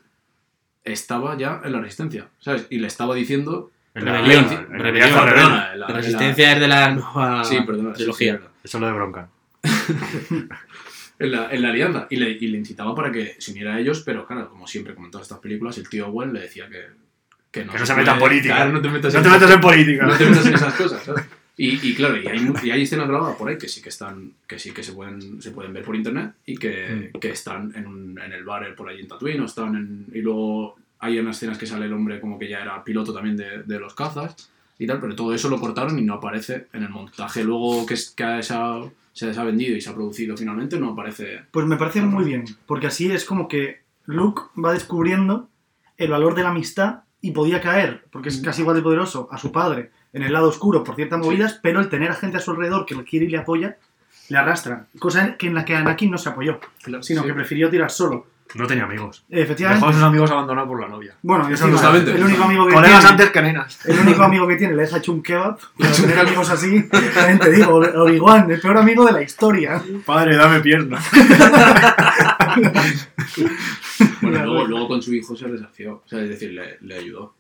[0.83, 2.67] estaba ya en la resistencia, ¿sabes?
[2.69, 3.71] Y le estaba diciendo...
[3.93, 7.43] En la- Rebelión, rebelión, Alianza perdona, la- La en la- resistencia es de la nueva
[7.45, 8.27] Sí, perdona, sí, sí.
[8.27, 9.29] Eso es lo de bronca.
[11.19, 13.79] en la, en la alianza y le, y le incitaba para que se uniera a
[13.79, 16.67] ellos, pero claro, como siempre como en todas estas películas, el tío Owen le decía
[16.69, 16.87] que,
[17.55, 18.55] que no, Que no se meta en puede- política.
[18.55, 20.05] claro, no te metas No en, te metas en política.
[20.05, 21.25] no te metas en esas cosas, ¿sabes?
[21.57, 24.31] Y, y claro, y hay, y hay escenas grabadas por ahí que sí que están,
[24.45, 27.19] que sí que se pueden, se pueden ver por internet y que, Mm.
[27.19, 30.19] que están en, un- en el bar por ahí en Tatooine, o están en, y
[30.21, 33.63] luego hay unas escenas que sale el hombre como que ya era piloto también de,
[33.63, 34.35] de los cazas
[34.77, 37.93] y tal, pero todo eso lo cortaron y no aparece en el montaje luego que,
[37.93, 38.81] es, que se, ha,
[39.13, 42.43] se ha vendido y se ha producido finalmente, no aparece Pues me parece muy bien,
[42.65, 45.47] porque así es como que Luke va descubriendo
[45.97, 49.37] el valor de la amistad y podía caer, porque es casi igual de poderoso, a
[49.37, 52.39] su padre en el lado oscuro por ciertas movidas, pero el tener a gente a
[52.39, 53.77] su alrededor que le quiere y le apoya,
[54.29, 54.87] le arrastra.
[54.99, 56.59] Cosa que en la que Anakin no se apoyó,
[57.01, 57.15] sino Sí.
[57.27, 58.27] que prefirió tirar solo.
[58.53, 59.25] No tenía amigos.
[59.29, 59.79] Efectivamente.
[59.81, 61.15] Dejó a sus amigos abandonados por la novia.
[61.23, 62.11] Bueno, Eso encima, justamente.
[62.11, 63.85] el único amigo que Colegas tiene, antes que nenas.
[63.85, 65.57] el único amigo que tiene le deja hecho un kebab.
[65.77, 69.81] Para tener amigos así, te digo, Obi-Wan, el peor amigo de la historia.
[70.05, 70.99] Padre, dame pierna.
[74.21, 77.35] Bueno, luego, luego con su hijo se resarció, o sea, es decir, le, le ayudó.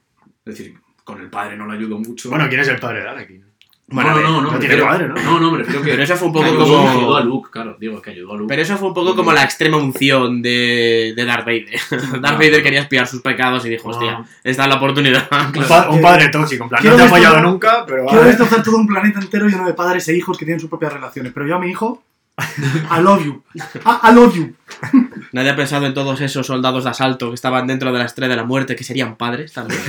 [0.45, 2.29] Es decir, con el padre no le ayudó mucho.
[2.29, 3.45] Bueno, ¿quién es el padre de Anakin?
[3.87, 5.13] Bueno, no, no, no, no tiene refiero- padre, ¿no?
[5.15, 5.91] No, no, me refiero que.
[5.91, 8.37] Pero eso fue un poco ayudó, como- ayudó a Luke, claro, digo, que ayudó a
[8.37, 8.47] Luke.
[8.49, 11.79] Pero eso fue un poco como la extrema unción de, de Darth Vader.
[12.21, 15.27] Darth Vader quería espiar sus pecados y dijo, hostia, esta es la oportunidad.
[15.55, 18.63] Un, pa- un padre tóxico, en plan, no te he apoyado nunca, pero Quiero destrozar
[18.63, 21.31] todo un planeta entero lleno de padres e hijos que tienen sus propias relaciones.
[21.31, 22.03] Pero yo a mi hijo,
[22.37, 23.43] I love you.
[23.85, 24.55] I, I love you.
[25.31, 28.31] Nadie ha pensado en todos esos soldados de asalto que estaban dentro de la estrella
[28.31, 29.81] de la muerte, que serían padres también.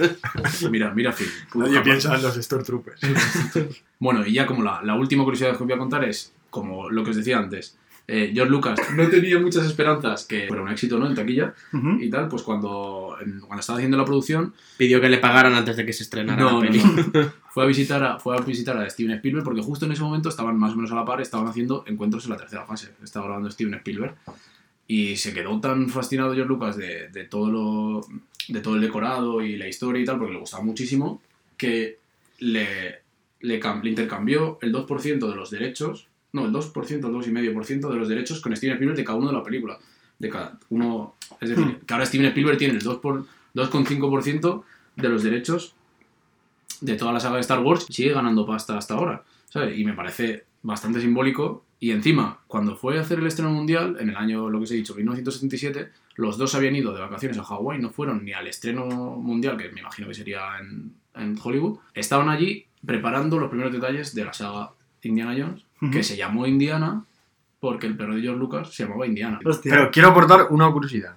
[0.70, 1.28] Mira, mira, Phil.
[1.54, 3.00] Nadie piensa en los Stormtroopers.
[3.98, 6.88] Bueno, y ya como la, la última curiosidad que os voy a contar es, como
[6.88, 7.76] lo que os decía antes,
[8.12, 11.06] eh, George Lucas no tenía muchas esperanzas que fuera un éxito, ¿no?
[11.06, 11.98] En taquilla Ujú.
[12.00, 15.76] y tal, pues cuando, en- cuando estaba haciendo la producción, Pidió que le pagaran antes
[15.76, 16.82] de que se estrenara No, la no, peli.
[16.82, 17.32] no.
[17.50, 20.28] Fue a visitar a, fue a visitar a Steven Spielberg porque justo en ese momento
[20.28, 22.90] estaban más o menos a la par, estaban haciendo encuentros en la tercera fase.
[23.02, 24.14] Estaba grabando Steven Spielberg.
[24.86, 28.06] Y se quedó tan fascinado George Lucas de, de todo lo,
[28.48, 31.20] de todo el decorado y la historia y tal, porque le gustaba muchísimo,
[31.56, 31.98] que
[32.38, 33.00] le,
[33.40, 38.08] le, le intercambió el 2% de los derechos, no, el 2%, el 2,5% de los
[38.08, 39.78] derechos con Steven Spielberg de cada uno de la película.
[40.18, 44.62] De cada uno, es decir, que ahora Steven Spielberg tiene el 2 por- 2,5%
[44.96, 45.74] de los derechos
[46.80, 49.78] de toda la saga de Star Wars sigue ganando pasta hasta ahora, ¿sabes?
[49.78, 51.64] Y me parece bastante simbólico.
[51.78, 54.70] Y encima, cuando fue a hacer el estreno mundial, en el año, lo que os
[54.70, 58.46] he dicho, 1977, los dos habían ido de vacaciones a Hawái, no fueron ni al
[58.46, 61.78] estreno mundial, que me imagino que sería en, en Hollywood.
[61.94, 64.72] Estaban allí preparando los primeros detalles de la saga
[65.08, 67.02] Indiana Jones, que se llamó Indiana
[67.58, 69.38] porque el perro de George Lucas se llamaba Indiana.
[69.44, 69.70] Hostia.
[69.72, 71.14] Pero quiero aportar una curiosidad.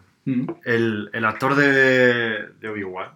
[0.63, 3.09] El, el actor de, de Obi-Wan,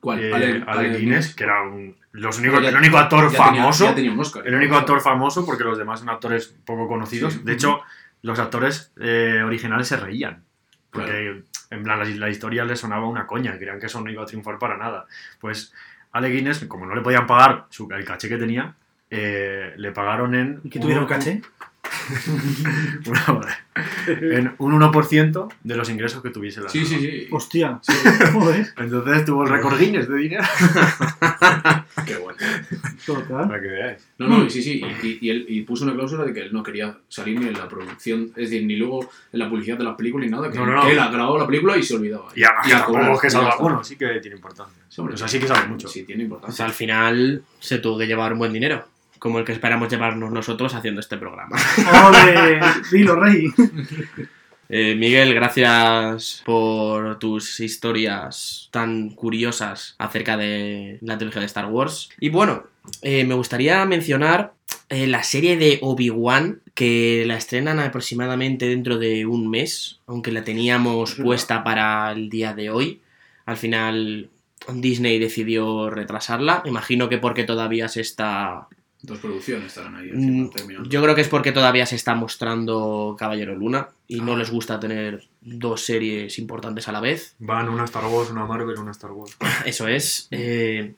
[0.00, 0.22] ¿Cuál?
[0.22, 3.84] eh, Ale- Guinness, que era un, los únicos- Ya- el único actor tenía- famoso.
[3.84, 4.46] ya tenía un Oscar.
[4.46, 7.34] El único actor famoso, porque los demás son actores poco conocidos.
[7.34, 7.40] Sí.
[7.44, 7.80] De hecho,
[8.22, 10.44] los actores eh, originales se reían.
[10.92, 13.56] Porque, en plan, la, la historia les sonaba una coña.
[13.56, 15.06] Creían que eso no iba a triunfar para nada.
[15.40, 15.72] Pues,
[16.12, 18.74] Ale Guinness, como no le podían pagar su, el caché que tenía,
[19.10, 20.60] eh, le pagaron en...
[20.64, 21.42] ¿Y que tuviera un caché?
[23.06, 23.58] Una-
[24.06, 27.28] en un 1% de los ingresos que tuviese la Sí, sí, sí.
[27.30, 27.80] Hostia.
[28.32, 28.66] Joder.
[28.76, 30.42] Entonces tuvo el récord Guinness de dinero.
[32.06, 32.38] Qué bueno.
[33.06, 33.48] Total.
[33.48, 34.08] Para que veáis.
[34.18, 34.82] No, no, y sí, sí,
[35.20, 37.68] y, él y puso una cláusula de que él no quería salir ni en la
[37.68, 40.66] producción, es decir, ni luego en la publicidad de las películas ni nada, que, No,
[40.66, 40.82] no, no.
[40.82, 42.28] que él ha grabado la película y se olvidaba.
[42.34, 44.82] Y a cobrar, que y ya salga bueno, sí que tiene importancia.
[44.88, 45.88] Sí, hombre, O sea, sí que sabe mucho.
[45.88, 46.56] Sí, tiene O importancia.
[46.56, 48.84] sea, al final se tuvo que llevar un buen dinero,
[49.20, 51.56] como el que esperamos llevarnos nosotros haciendo este programa.
[52.08, 52.60] ¡Ole!
[52.90, 53.46] Dilo, rey.
[54.72, 62.08] Eh, Miguel, gracias por tus historias tan curiosas acerca de la trilogía de Star Wars.
[62.20, 62.62] Y bueno,
[63.02, 64.52] eh, me gustaría mencionar
[64.88, 70.44] eh, la serie de Obi-Wan, que la estrenan aproximadamente dentro de un mes, aunque la
[70.44, 73.00] teníamos puesta para el día de hoy.
[73.46, 74.30] Al final
[74.72, 78.68] Disney decidió retrasarla, imagino que porque todavía se está
[79.02, 80.10] Dos producciones estarán ahí.
[80.12, 80.50] Mm.
[80.88, 84.36] Yo creo que es porque todavía se está mostrando Caballero Luna y no Ah.
[84.38, 87.34] les gusta tener dos series importantes a la vez.
[87.38, 89.36] Van una Star Wars, una Marvel, una Star Wars.
[89.64, 90.28] Eso es.
[90.30, 90.94] eh,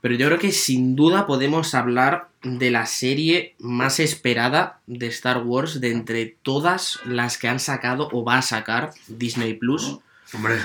[0.00, 5.38] pero yo creo que sin duda podemos hablar de la serie más esperada de Star
[5.44, 9.98] Wars de entre todas las que han sacado o va a sacar Disney Plus.
[10.34, 10.56] Hombre,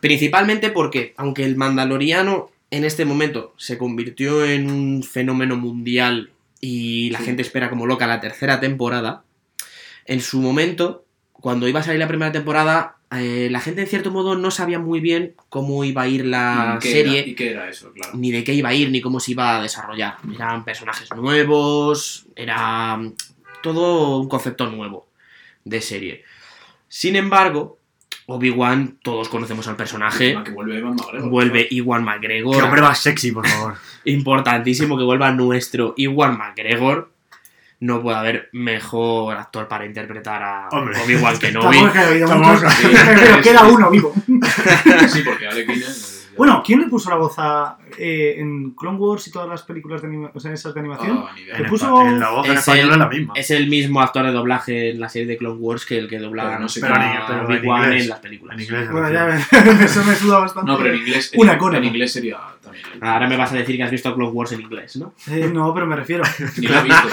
[0.00, 7.10] Principalmente porque, aunque el Mandaloriano en este momento se convirtió en un fenómeno mundial y
[7.10, 7.26] la Sí.
[7.26, 9.22] gente espera como loca la tercera temporada,
[10.06, 14.10] en su momento, cuando iba a salir la primera temporada, eh, la gente en cierto
[14.10, 17.34] modo no sabía muy bien cómo iba a ir la ¿y qué serie, era- ¿Y
[17.34, 17.92] qué era eso?
[17.92, 18.12] Claro.
[18.16, 20.16] ni de qué iba a ir, ni cómo se iba a desarrollar.
[20.34, 23.14] Eran personajes nuevos, era mm,
[23.62, 25.08] todo un concepto nuevo
[25.64, 26.24] de serie.
[26.88, 27.75] Sin embargo,
[28.26, 30.36] Obi-Wan, todos conocemos al personaje.
[30.44, 31.30] Que vuelve Evan McGregor.
[31.30, 32.56] Vuelve Iwan McGregor.
[32.56, 33.74] qué hombre más sexy, por favor.
[34.04, 37.10] Importantísimo que vuelva nuestro Iwan McGregor.
[37.78, 40.68] No puede haber mejor actor para interpretar a.
[40.70, 41.54] Obi-Wan que Sí,
[43.04, 44.12] pero queda uno vivo.
[45.08, 46.14] Sí, porque Alec Guinness.
[46.36, 50.02] Bueno, ¿quién le puso la voz a, eh, en Clone Wars y todas las películas
[50.02, 51.24] de anima- o sea, esas de animación?
[51.26, 51.58] Ah, ni idea.
[51.58, 53.34] Le En, puso- en la voz en Es español el- es la misma.
[53.36, 56.18] Es el mismo actor de doblaje en la serie de Clone Wars que el que
[56.18, 56.80] dobla Pero no sé.
[56.80, 58.02] Pero en- pero en inglés.
[58.02, 58.56] en las películas.
[58.56, 58.90] En inglés.
[58.90, 60.70] Bueno, ya me- eso me suda bastante.
[60.70, 61.32] No, pero en inglés.
[61.36, 61.78] Una en, cona.
[61.78, 62.84] En inglés sería también.
[63.00, 65.14] Ahora me vas a decir que has visto Clone Wars en inglés, ¿no?
[65.30, 66.22] Eh, no, pero me refiero.
[66.58, 67.08] Ni la he visto.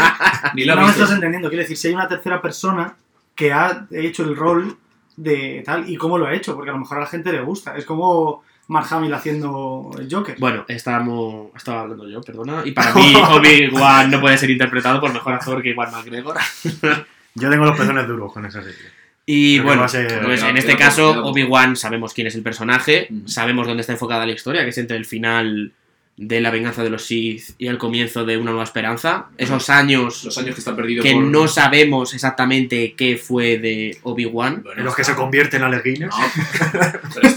[0.56, 1.48] Ni he No me estás entendiendo.
[1.50, 2.96] Quiero decir, si hay una tercera persona
[3.36, 4.76] que ha hecho el rol
[5.16, 7.42] de tal y cómo lo ha hecho, porque a lo mejor a la gente le
[7.42, 7.78] gusta.
[7.78, 10.36] Es como Mark Hamill haciendo el Joker.
[10.40, 12.62] Bueno, estábamos, estaba hablando yo, perdona.
[12.66, 16.38] Y para mí, Obi-Wan no puede ser interpretado por mejor actor que Iwan McGregor.
[17.36, 18.78] Yo tengo los pezones duros con esa serie.
[19.26, 21.26] Y Creo bueno, ser- pues en este caso.
[21.26, 24.98] Obi-Wan sabemos quién es el personaje, sabemos dónde está enfocada la historia, que es entre
[24.98, 25.72] el final
[26.16, 29.30] de la venganza de los Sith y el comienzo de una nueva esperanza.
[29.38, 33.98] Esos años Los años que está perdido que por- no sabemos exactamente qué fue de
[34.04, 34.62] Obi-Wan.
[34.64, 36.14] Bueno, En los que está- se convierten a Alec Guinness.
[36.16, 37.34] No,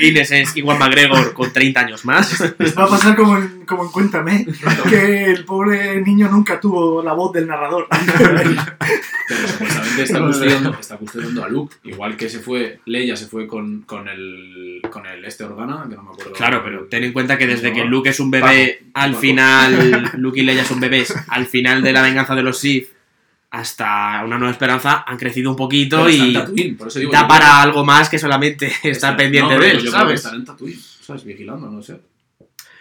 [0.00, 2.40] Guinness es Iwan McGregor con 30 años más.
[2.78, 4.46] Va a pasar como en, como en Cuéntame,
[4.88, 7.86] que el pobre niño nunca tuvo la voz del narrador.
[7.90, 11.76] pero supuestamente está custodiando, está custodiando a Luke.
[11.84, 15.96] Igual que se fue, Leia se fue con, con el con el este Organa, que
[15.96, 16.32] no me acuerdo.
[16.32, 19.20] Claro, pero ten en cuenta que desde que Luke es un bebé, Paco, al Paco.
[19.20, 22.88] final, Luke y Leia son bebés, al final de la venganza de los Sith,
[23.50, 27.26] hasta una nueva esperanza, han crecido un poquito Pero y Tatooine, por eso digo, da
[27.26, 29.98] para creo- algo más que solamente estar está- pendiente no, de él, yo creo que
[29.98, 30.20] ¿sabes?
[30.20, 31.24] Están en Tatooine, ¿sabes?
[31.24, 31.98] Vigilando, no sé.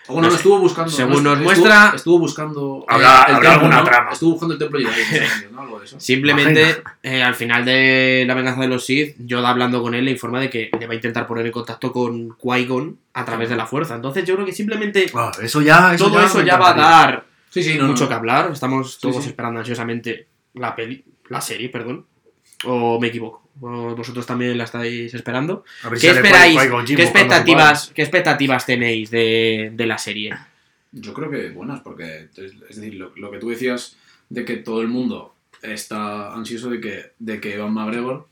[0.09, 0.37] O bueno, No sé.
[0.37, 0.91] estuvo buscando.
[0.91, 2.85] Según no, nos estuvo- muestra- Estuvo buscando.
[2.87, 3.83] Habrá- el habrá templo, alguna ¿no?
[3.83, 4.11] trama.
[4.11, 5.61] Estuvo buscando el templo Jedi, ¿no?
[5.61, 5.99] Algo de eso.
[5.99, 10.11] Simplemente, eh, al final de la venganza de los Sith, Yoda hablando con él le
[10.11, 13.55] informa de que le va a intentar poner en contacto con Qui-Gon a través de
[13.55, 13.95] la fuerza.
[13.95, 15.93] Entonces yo creo que simplemente Ah, eso ya.
[15.93, 18.09] Eso todo ya eso ya va a dar Sí, sí, no, mucho no.
[18.09, 18.49] que hablar.
[18.51, 19.29] Estamos Sí, todos sí.
[19.29, 22.05] esperando ansiosamente la peli, la serie, perdón.
[22.65, 23.38] O me equivoco.
[23.59, 25.63] Vosotros también la estáis esperando.
[25.95, 26.59] Si ¿Qué esperáis?
[26.85, 30.35] ¿Qué expectativas, ¿Qué expectativas tenéis de, de la serie?
[30.91, 33.97] Yo creo que buenas, porque es es decir, lo, lo que tú decías
[34.29, 38.27] de que todo el mundo está ansioso de que, de que Evan McGregor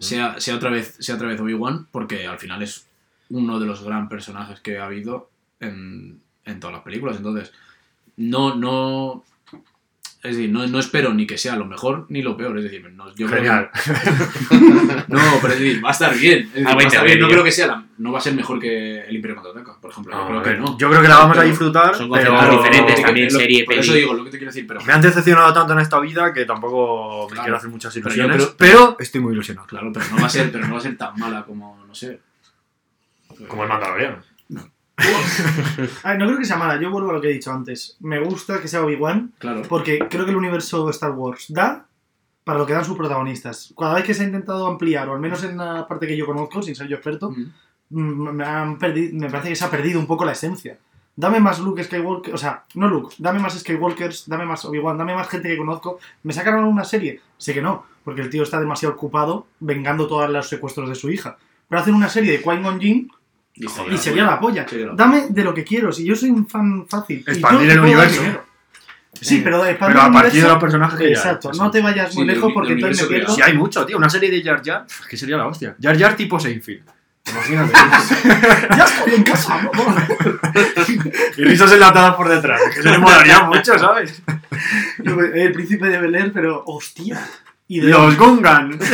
[0.00, 2.86] sea, sea otra vez, sea otra vez Obi-Wan, porque al final es
[3.30, 7.16] uno de los gran personajes que ha habido en, en todas las películas.
[7.16, 7.52] Entonces,
[8.16, 9.24] no, no.
[10.26, 12.56] Es decir, no, no espero ni que sea lo mejor ni lo peor.
[12.58, 13.70] Es decir, no, yo creo que- Genial.
[15.08, 16.38] no, pero es decir, va a estar bien.
[16.40, 17.18] Es decir, Ah, va a estar bien.
[17.20, 19.90] No creo que sea la- no va a ser mejor que el Imperio Contraataca, por
[19.90, 20.12] ejemplo.
[20.12, 20.78] Yo No, creo que no.
[20.78, 21.94] Yo creo que la vamos a Pero disfrutar.
[21.94, 24.66] son pero conceptos diferentes también, lo- serie, Por eso digo lo que te quiero decir,
[24.66, 24.80] pero.
[24.84, 27.42] Me han decepcionado tanto en esta vida que tampoco me Claro.
[27.44, 28.36] quiero hacer muchas Pero ilusiones.
[28.36, 29.66] creo- Pero estoy muy ilusionado.
[29.66, 31.94] Claro, pero no va a ser, pero no va a ser tan mala como, no
[31.94, 32.20] sé.
[33.48, 34.16] Como el Mandaloriano.
[36.02, 37.96] A ver, no creo que sea mala, yo vuelvo a lo que he dicho antes.
[38.00, 39.62] Me gusta que sea Obi-Wan, Claro.
[39.68, 41.86] porque creo que el universo de Star Wars da
[42.44, 43.74] para lo que dan sus protagonistas.
[43.76, 46.26] Cada vez que se ha intentado ampliar, o al menos en la parte que yo
[46.26, 47.30] conozco, sin ser yo experto,
[47.88, 48.00] Mm.
[48.34, 50.78] me, han perdi- me parece que se ha perdido un poco la esencia.
[51.14, 55.14] Dame más Luke Skywalker, o sea, no Luke, dame más Skywalkers, dame más Obi-Wan, dame
[55.14, 55.98] más gente que conozco.
[56.24, 57.20] ¿Me sacaron una serie?
[57.38, 61.08] Sé que no, porque el tío está demasiado ocupado vengando todos los secuestros de su
[61.10, 61.38] hija.
[61.68, 63.10] Pero hacen una serie de Qui-Gon Jinn
[63.56, 64.68] Y, estaría y sería la polla.
[64.68, 67.24] Sería la Dame de lo que quiero, si yo soy un fan fácil.
[67.26, 68.22] Expandir el universo.
[69.20, 71.16] Sí, Eh, pero de Pero a partir de los personajes que ya.
[71.16, 73.34] Exacto, no te vayas muy Sí, lejos porque entonces me pierdo.
[73.34, 73.96] Si hay mucho, tío.
[73.96, 75.74] Una serie de Jar Jar, que sería la hostia.
[75.80, 76.82] Jar Jar tipo Seinfeld.
[77.28, 77.72] Imagínate.
[78.76, 79.56] ¡Ya estoy en casa!
[79.56, 80.06] mamá!
[81.36, 82.60] y risas enlatadas por detrás.
[82.74, 84.22] Que se le molaría mucho, ¿sabes?
[85.34, 87.18] El príncipe de Bel Air, pero ¡hostia!
[87.68, 88.78] Y de Los Gungan.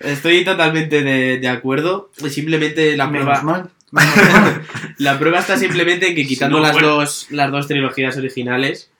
[0.00, 2.10] Estoy totalmente de, de acuerdo.
[2.28, 3.70] Simplemente la Menos prueba, mal.
[4.98, 6.88] la prueba está simplemente en que quitando no, las, bueno.
[6.88, 8.90] dos, las dos trilogías originales,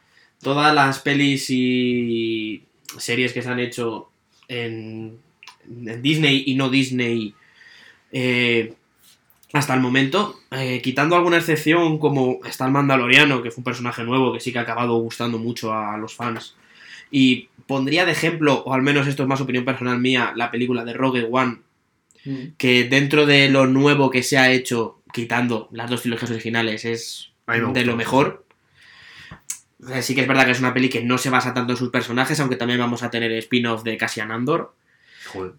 [0.43, 2.63] todas las pelis y
[2.97, 4.11] series que se han hecho
[4.49, 5.19] en,
[5.69, 7.35] en Disney y no Disney
[8.13, 8.75] eh,
[9.53, 14.05] hasta el momento, eh, quitando alguna excepción como está el Mandaloriano, que fue un personaje
[14.05, 16.55] nuevo que sí que ha acabado gustando mucho a los fans.
[17.11, 20.85] Y pondría de ejemplo, o al menos esto es más opinión personal mía, la película
[20.85, 21.59] de Rogue One,
[22.57, 27.31] que dentro de lo nuevo que se ha hecho, quitando las dos trilogías originales, es
[27.47, 28.45] de lo mejor.
[29.93, 31.77] Eh, Sí que es verdad que es una peli que no se basa tanto en
[31.77, 34.75] sus personajes, aunque también vamos a tener spin-off de Cassian Andor.
[35.27, 35.53] Joder.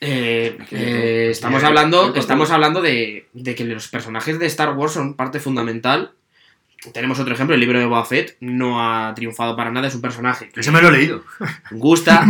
[0.00, 5.14] Eh, eh, estamos hablando, estamos hablando de, de que los personajes de Star Wars son
[5.14, 6.12] parte fundamental.
[6.92, 10.00] Tenemos otro ejemplo, el libro de Boba Fett no ha triunfado para nada, es un
[10.02, 11.22] personaje que Ese me lo he leído.
[11.70, 12.26] gusta,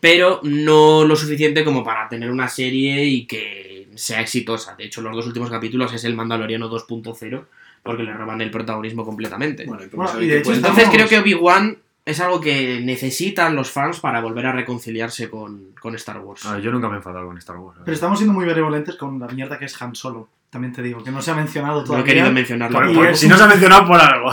[0.00, 4.74] pero no lo suficiente como para tener una serie y que sea exitosa.
[4.76, 7.44] De hecho, los dos últimos capítulos es el Mandaloriano 2.0,
[7.82, 9.64] porque le roban el protagonismo completamente.
[9.66, 11.78] Bueno, y porque Bueno, sabe y que de hecho puede- estamos- Entonces creo que Obi-Wan
[12.04, 16.46] es algo que necesitan los fans para volver a reconciliarse con, con Star Wars.
[16.46, 17.78] A ver, yo nunca me he enfadado con Star Wars.
[17.84, 20.28] Pero estamos siendo muy benevolentes con la mierda que es Han Solo.
[20.50, 22.04] También te digo, que no se ha mencionado no todavía.
[22.04, 22.78] he querido mencionarlo.
[22.78, 24.30] Por- Y por- es- si no se ha mencionado por algo.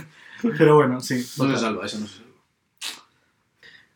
[0.58, 1.16] Pero bueno, sí.
[1.38, 2.28] No se salva, eso no se salva.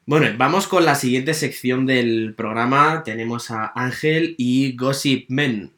[0.04, 3.02] Bueno, vamos con la siguiente sección del programa.
[3.04, 5.72] Tenemos a Ángel y Gossip Men.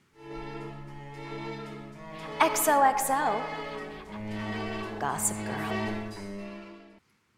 [2.40, 3.40] XOXO.
[5.00, 6.14] Gossip Girl.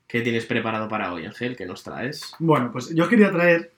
[0.07, 1.57] ¿Qué tienes preparado para hoy, Ángel?
[1.57, 2.33] ¿Qué nos traes?
[2.39, 3.73] Bueno, pues yo quería traer,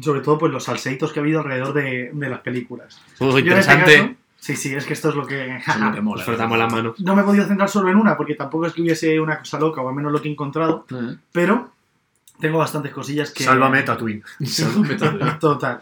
[0.00, 3.00] sobre todo, pues los salseitos que ha habido alrededor de, de las películas.
[3.20, 3.96] Uy, este interesante.
[3.98, 5.56] caso, sí, sí, es que esto es lo que...
[5.56, 6.16] Es lo que mola.
[6.16, 6.94] Nos frotamos la mano.
[6.98, 9.58] no me he podido centrar solo en una, porque tampoco es que hubiese una cosa
[9.58, 11.72] loca, o al menos lo que he encontrado, Eh, pero
[12.40, 13.44] tengo bastantes cosillas que...
[13.44, 14.22] Sálvame, Tatooine.
[14.44, 15.38] Sálvame todo.
[15.38, 15.80] Total.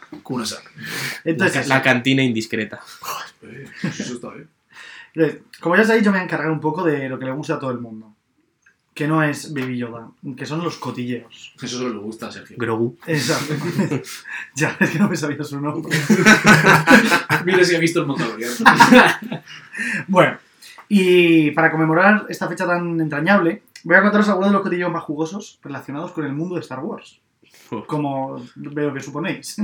[1.25, 2.81] Entonces, la cantina indiscreta.
[3.83, 5.42] Eso está bien.
[5.61, 7.55] como ya sabéis, yo me voy a encargar un poco de lo que le gusta
[7.55, 8.10] a todo el mundo.
[9.01, 11.55] Que no es Baby Yoda, que son los cotilleos.
[11.63, 12.55] Eso solo le gusta a Sergio.
[12.59, 12.99] Grogu.
[13.07, 13.55] Exacto.
[14.55, 15.97] ya, es que no me sabía su nombre.
[17.47, 18.53] Mira si ha visto el Mandaloriano.
[20.07, 20.37] Bueno,
[20.87, 25.05] y para conmemorar esta fecha tan entrañable, voy a contaros algunos de los cotilleos más
[25.05, 27.19] jugosos relacionados con el mundo de Star Wars.
[27.87, 29.57] Como veo que suponéis.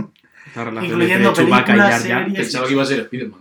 [0.83, 2.01] Incluyendo y películas, Jar Jar.
[2.01, 2.38] series.
[2.38, 3.40] Pensaba que iba a ser Spiderman.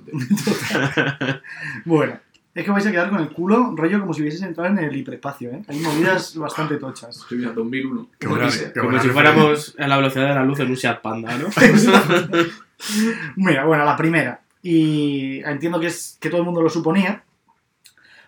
[1.86, 2.20] Bueno,
[2.56, 4.96] es que vais a quedar con el culo rollo como si hubieses entrado en el
[4.96, 5.62] hiperespacio, ¿eh?
[5.68, 7.18] Hay movidas bastante tochas.
[7.18, 8.08] Estoy mirando 2001.
[8.18, 9.34] Qué Como buena- qué Como buena si referencia.
[9.34, 11.48] fuéramos a la velocidad de la luz en un Seat Panda, ¿no?
[13.36, 14.42] Mira, bueno, la primera.
[14.62, 17.24] Y entiendo que es que todo el mundo lo suponía.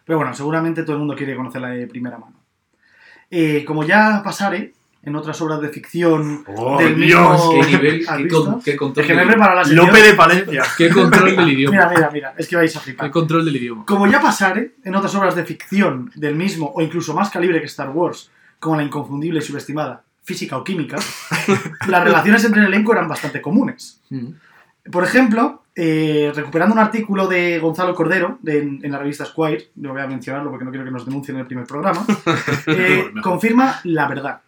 [0.06, 2.36] Pero bueno, seguramente todo el mundo quiere conocerla de primera mano.
[3.30, 7.32] Eh, como ya pasaré en otras obras de ficción ¡Oh, del Dios!
[7.32, 7.62] mismo...
[7.62, 8.06] ¿Qué nivel?
[8.08, 8.46] ¿Has ¿Qué, visto?
[8.46, 9.64] con- qué control del- la.
[9.64, 10.64] Lope de Palencia.
[10.78, 11.72] ¿Qué control del idioma?
[11.78, 13.08] Mira, mira, mira, es que vais a flipar.
[13.08, 13.86] ¿Qué control del idioma?
[13.86, 17.68] Como ya pasaré en otras obras de ficción del mismo o incluso más calibre que
[17.68, 18.30] Star Wars,
[18.60, 20.98] como la inconfundible y subestimada física o química,
[21.88, 24.02] las relaciones entre el elenco eran bastante comunes.
[24.92, 29.70] Por ejemplo, eh, recuperando un artículo de Gonzalo Cordero de- en, en la revista Squire,
[29.76, 32.06] no voy a mencionarlo porque no quiero que nos denuncien en el primer programa,
[32.68, 34.42] eh, confirma la verdad.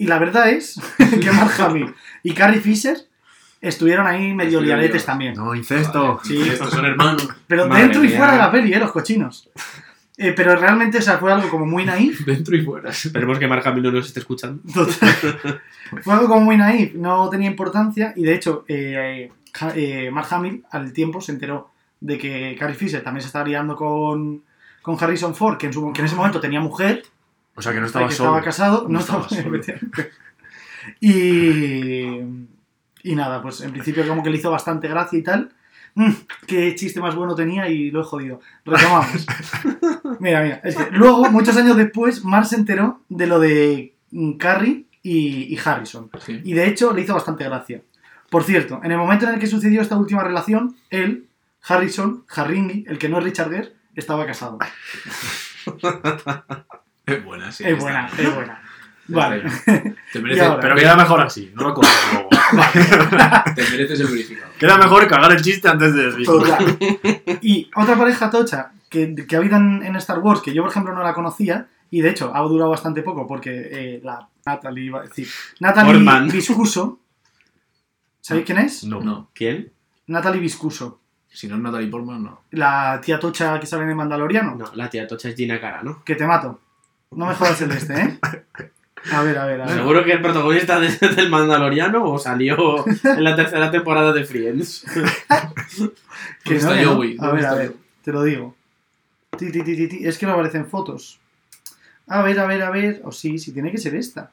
[0.00, 0.80] Y la verdad es
[1.20, 2.96] que Mark Hamill y Carrie Fisher
[3.60, 5.04] estuvieron ahí medio liados.
[5.04, 5.34] también.
[5.34, 6.20] No, incesto.
[6.24, 6.40] Sí.
[6.40, 7.28] Estos son hermanos.
[7.46, 8.16] Pero Madre dentro y mía.
[8.16, 8.78] fuera de la peli, ¿eh?
[8.78, 9.50] Los cochinos.
[10.16, 12.20] Eh, pero realmente o sea, fue algo como muy naif.
[12.26, 12.90] Dentro y fuera.
[12.90, 14.62] Esperemos que Mark Hamill no nos esté escuchando.
[14.72, 15.60] Total.
[16.02, 18.12] fue algo como muy naif, no tenía importancia.
[18.16, 19.30] Y de hecho, eh,
[19.74, 23.76] eh, Mark Hamill al tiempo se enteró de que Carrie Fisher también se estaba liando
[23.76, 24.42] con,
[24.82, 27.02] con Harrison Ford, que en, su- que en ese momento tenía mujer,
[27.60, 28.42] O sea que no que estaba estaba solo.
[28.44, 28.82] casado.
[28.84, 29.58] No, No estaba, estaba
[30.98, 32.20] y,
[33.02, 35.52] y nada, pues en principio como que le hizo bastante gracia y tal.
[35.94, 36.10] Mm,
[36.46, 38.40] qué chiste más bueno tenía y lo he jodido.
[38.64, 39.26] Retomamos.
[40.20, 40.62] mira, mira.
[40.64, 43.94] Es que luego, muchos años después, Mark se enteró de lo de
[44.38, 46.10] Carrie y, y Harrison.
[46.24, 46.40] Sí.
[46.42, 47.82] Y de hecho le hizo bastante gracia.
[48.30, 51.28] Por cierto, en el momento en el que sucedió esta última relación, él,
[51.62, 54.58] Harrison, Harringi, el que no es Richard Gere, estaba casado.
[57.14, 57.64] Es buena, sí.
[57.66, 58.62] es buena, es buena.
[59.08, 59.42] Vale.
[60.12, 62.28] Te ahora- Pero queda mejor así, no lo cuento luego.
[63.56, 64.52] Te mereces el verificado.
[64.58, 66.38] Queda mejor cagar el chiste antes de decirlo.
[66.38, 66.78] Total.
[67.42, 71.02] Y otra pareja tocha que, que habitan en Star Wars, que yo por ejemplo no
[71.02, 75.02] la conocía, y de hecho ha durado bastante poco porque eh, la Natalie iba a
[75.02, 75.26] decir.
[75.58, 76.30] Natalie.
[76.30, 77.00] Viscuso.
[78.20, 78.84] ¿Sabéis quién es?
[78.84, 79.00] No.
[79.00, 79.72] No, ¿Quién?
[80.06, 81.00] Natalie Viscuso.
[81.28, 82.42] si no es Natalie Portman, no.
[82.52, 84.54] La tía tocha que sale en el Mandaloriano.
[84.54, 86.04] No, la tía Tocha es Gina Cara, ¿no?
[86.04, 86.60] Que te mato.
[87.12, 88.18] No me jodas el este, ¿eh?
[89.12, 89.74] A ver, a ver, a ver.
[89.76, 94.84] ¿Seguro que el protagonista de- del Mandaloriano o salió en la tercera temporada de Friends?
[96.44, 96.94] Que ¿Dónde no, está.
[96.94, 97.16] Joey?
[97.18, 98.54] A ¿Dónde ver, a ver, te lo digo.
[99.38, 100.06] Ti, ti, ti, ti, ti.
[100.06, 101.18] Es que no aparecen fotos.
[102.08, 103.00] A ver, a ver, a ver.
[103.04, 104.30] O sí, sí, tiene que ser esta.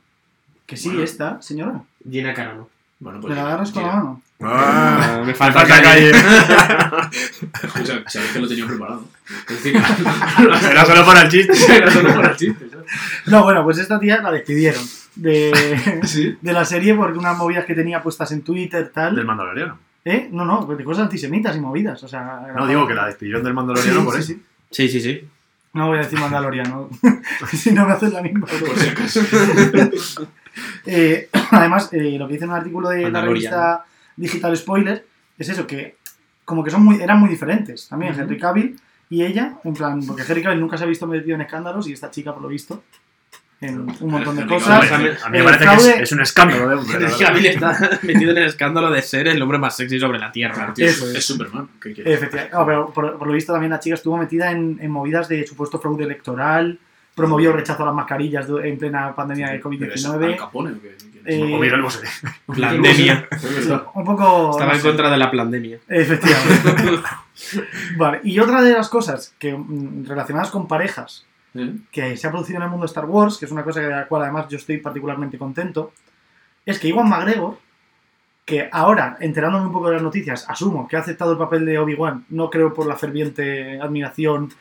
[0.66, 1.04] Que sí, Bueno.
[1.04, 1.84] esta, señora.
[2.10, 2.70] Gina Cara, ¿no?
[3.00, 3.30] Bueno, pues.
[3.30, 4.22] Me la agarras con la mano.
[4.42, 6.12] Ah, me falta falta calle.
[7.64, 9.04] Escucha, sabes que lo tenía preparado.
[9.50, 9.76] Es decir,
[10.72, 11.54] Era solo para el chiste.
[11.76, 12.86] era solo para el chiste, ¿sabes?
[13.26, 14.84] No, bueno, pues esta tía la despidieron
[15.16, 16.38] de, Sí.
[16.42, 19.26] de la serie porque unas movidas que tenía puestas en Twitter, Del tal.
[19.26, 19.80] Mandaloriano.
[20.06, 20.30] ¿Eh?
[20.32, 22.02] No, no, de cosas antisemitas y movidas.
[22.04, 24.28] O sea, No, digo que la despidieron del Mandaloriano Sí, por sí, eso.
[24.28, 24.44] sí.
[24.70, 25.28] Sí, sí, sí.
[25.74, 26.90] No voy a decir mandaloriano.
[27.52, 28.46] si no me hacen la misma.
[28.48, 29.22] Por si acaso.
[30.86, 33.86] Eh, además, eh, lo que dice en un artículo de la revista
[34.16, 35.06] Digital Spoiler
[35.38, 35.98] es eso, que
[36.46, 37.88] como que son muy, eran muy diferentes.
[37.88, 38.18] También.
[38.18, 38.80] Henry Cavill
[39.10, 41.94] y ella, en plan, porque Henry Cavill nunca se ha visto metido en escándalos y
[41.94, 42.84] esta chica, por lo visto,
[43.60, 44.92] en un montón de cosas.
[44.92, 47.00] A mí me Eh, parece que es, un escándalo de hombre.
[47.00, 50.32] la Henry está metido en el escándalo de ser el hombre más sexy sobre la
[50.32, 50.74] Tierra.
[50.74, 51.26] Tío, Eso es, es.
[51.26, 51.68] Superman.
[51.84, 52.50] Efectivamente.
[52.54, 55.46] No, pero por, por lo visto también la chica estuvo metida en, en movidas de
[55.46, 56.80] supuesto fraude electoral,
[57.18, 60.38] promovió rechazo a las mascarillas en plena pandemia de ¿Pero es Al COVID-19.
[60.38, 60.96] Capone o qué?
[60.98, 61.34] ¿Quién es?
[61.34, 62.08] Eh, O Miguel Bosé.
[62.46, 63.28] Pandemia.
[63.96, 64.52] Un poco...
[64.52, 64.88] Estaba no en sé.
[64.88, 65.80] contra de la pandemia.
[65.88, 67.02] Efectivamente.
[67.98, 71.26] vale, y otra de las cosas que mm, relacionadas con parejas
[71.92, 74.08] que se ha producido en el mundo Star Wars, que es una cosa de la
[74.08, 75.94] cual además yo estoy particularmente contento,
[76.68, 77.58] es que Iwan McGregor,
[78.46, 81.80] que ahora, enterándome un poco de las noticias, asumo que ha aceptado el papel de
[81.80, 84.52] Obi-Wan, no creo por la ferviente admiración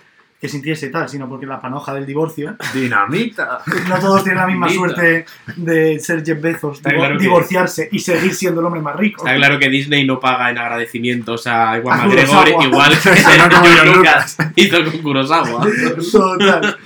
[0.47, 2.57] que sintiese y tal, sino porque la panoja del divorcio.
[2.75, 3.61] Dinamita.
[3.89, 5.27] No todos tienen la misma suerte
[5.57, 8.97] de ser Jeff Bezos, Está divo- claro que- divorciarse y seguir siendo el hombre más
[8.97, 9.25] rico.
[9.25, 12.65] Está claro que Disney no paga en agradecimientos a Iwan A McGregor, Kurosawa.
[12.65, 15.67] igual que No como George George Lucas hizo con Kurosawa.
[16.13, 16.79] Total.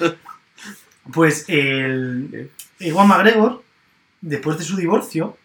[1.12, 3.62] Pues el Iwan McGregor,
[4.20, 5.36] después de su divorcio,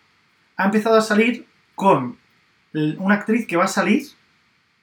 [0.57, 1.45] ha empezado a salir
[1.75, 2.17] con
[2.73, 4.03] l- una actriz que va a salir,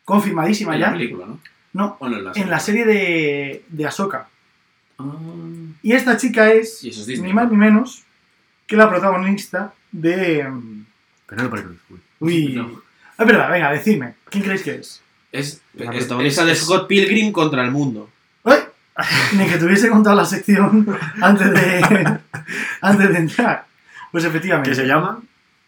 [0.05, 1.39] confirmadísima En la ya, película, ¿no?
[1.73, 4.29] No, no en la en la serie de, de Ahsoka.
[4.99, 5.05] Ah.
[5.83, 6.83] Y esta chica es,
[7.21, 8.03] ni más ni menos,
[8.67, 10.45] que la protagonista de...
[10.49, 10.85] mm,
[11.27, 11.77] Penélope Cruz.
[11.91, 12.01] Uy.
[12.21, 12.83] Uy, No.
[13.19, 15.03] es verdad, venga, decidme, ¿quién creéis que es?
[15.33, 18.09] Es, La protagonista es- de Scott Pilgrim contra el mundo.
[18.45, 18.61] ¡Ay!
[19.39, 20.87] Ni que te hubiese contado la sección
[21.23, 22.19] antes de,
[22.83, 23.65] antes de entrar.
[24.13, 24.69] Pues efectivamente.
[24.71, 25.21] ¿Qué se llama?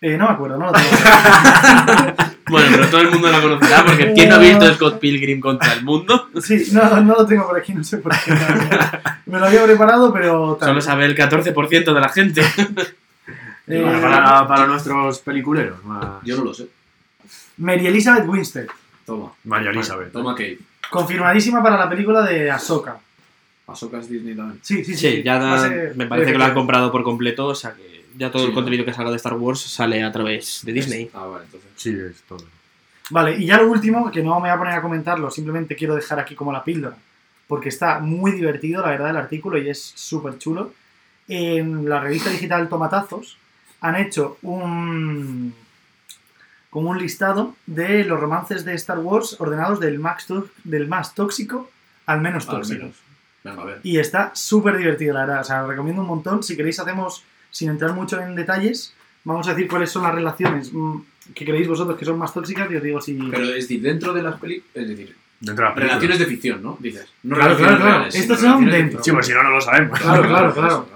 [0.03, 2.34] Eh, no me acuerdo, no lo tengo.
[2.49, 5.73] Bueno, pero todo el mundo la conocerá porque ¿quién no ha visto Scott Pilgrim contra
[5.73, 6.29] el mundo?
[6.43, 8.33] Sí, no, no lo tengo por aquí, no sé por qué.
[9.27, 10.57] Me lo había preparado, pero...
[10.61, 10.69] tal.
[10.69, 12.43] Solo sabe el 14% de la gente.
[13.67, 15.83] Eh, Para, para- para nuestros peliculeros.
[15.85, 16.67] más- Yo no lo sé.
[17.57, 18.67] Mary Elizabeth Winstead,
[19.07, 19.33] Toma.
[19.45, 20.13] María Elizabeth.
[20.13, 20.59] Toma Kate.
[20.91, 22.99] confirmadísima para la película de Ahsoka.
[23.67, 24.61] Ahsoka es Disney también.
[24.63, 25.11] Sí, sí, sí.
[25.11, 27.73] Sí, ya Va a ser- me parece que lo han comprado por completo, o sea
[27.73, 28.55] que ya todo Sí, el ¿no?
[28.55, 31.11] contenido que salga de Star Wars sale a través de Disney.
[31.15, 31.71] Ah, vale, entonces.
[31.77, 32.45] Sí, es todo.
[33.11, 35.95] Vale, y ya lo último, que no me voy a poner a comentarlo, simplemente quiero
[35.95, 36.97] dejar aquí como la píldora,
[37.47, 40.73] porque está muy divertido, la verdad, el artículo y es súper chulo.
[41.29, 43.37] En la revista digital Tomatazos
[43.81, 45.55] han hecho un
[46.71, 50.27] como un listado de los romances de Star Wars ordenados del más,
[50.65, 51.71] del más tóxico
[52.07, 52.81] al menos Al tóxico.
[52.83, 52.97] menos.
[53.45, 53.81] Venga, a ver.
[53.85, 55.41] Y está súper divertido, la verdad.
[55.43, 56.43] O sea, lo recomiendo un montón.
[56.43, 57.23] Si queréis, hacemos,
[57.55, 58.93] sin entrar mucho en detalles,
[59.23, 60.97] vamos a decir cuáles son las relaciones mm,
[61.35, 63.15] que creéis vosotros que son más tóxicas y os digo si...
[63.15, 64.71] Pero es decir, dentro de las películas.
[64.75, 66.77] Es decir, Dentro de relaciones de ficción, ¿no?
[66.81, 67.07] Dices.
[67.25, 67.99] No Claro, relaciones claro, claro.
[67.99, 69.05] reales, Estos sino son relaciones de dentro.
[69.05, 70.01] Sí, pues si no, no lo sabemos.
[70.01, 70.89] Claro, claro, claro.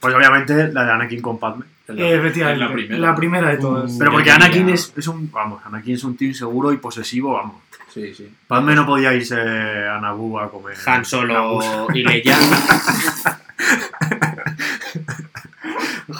[0.00, 1.64] Pues obviamente la de Anakin con Padme.
[1.88, 2.98] Es la- Eh, efectivamente, es la primera.
[2.98, 3.96] la primera de todas.
[3.98, 5.30] Pero porque Anakin es, es un.
[5.32, 7.56] Vamos, Anakin es un tío inseguro y posesivo, vamos.
[7.92, 8.28] Sí, sí.
[8.46, 10.76] Padme no podía irse a Naboo a comer.
[10.86, 11.04] Han.
[11.04, 11.58] Solo
[11.94, 12.38] y Leia.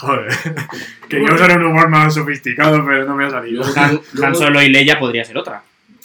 [0.07, 0.33] Joder.
[1.09, 3.65] Quería usar un humor más sofisticado, pero no me ha salido.
[4.23, 5.63] Han, Solo y Leia podría ser otra.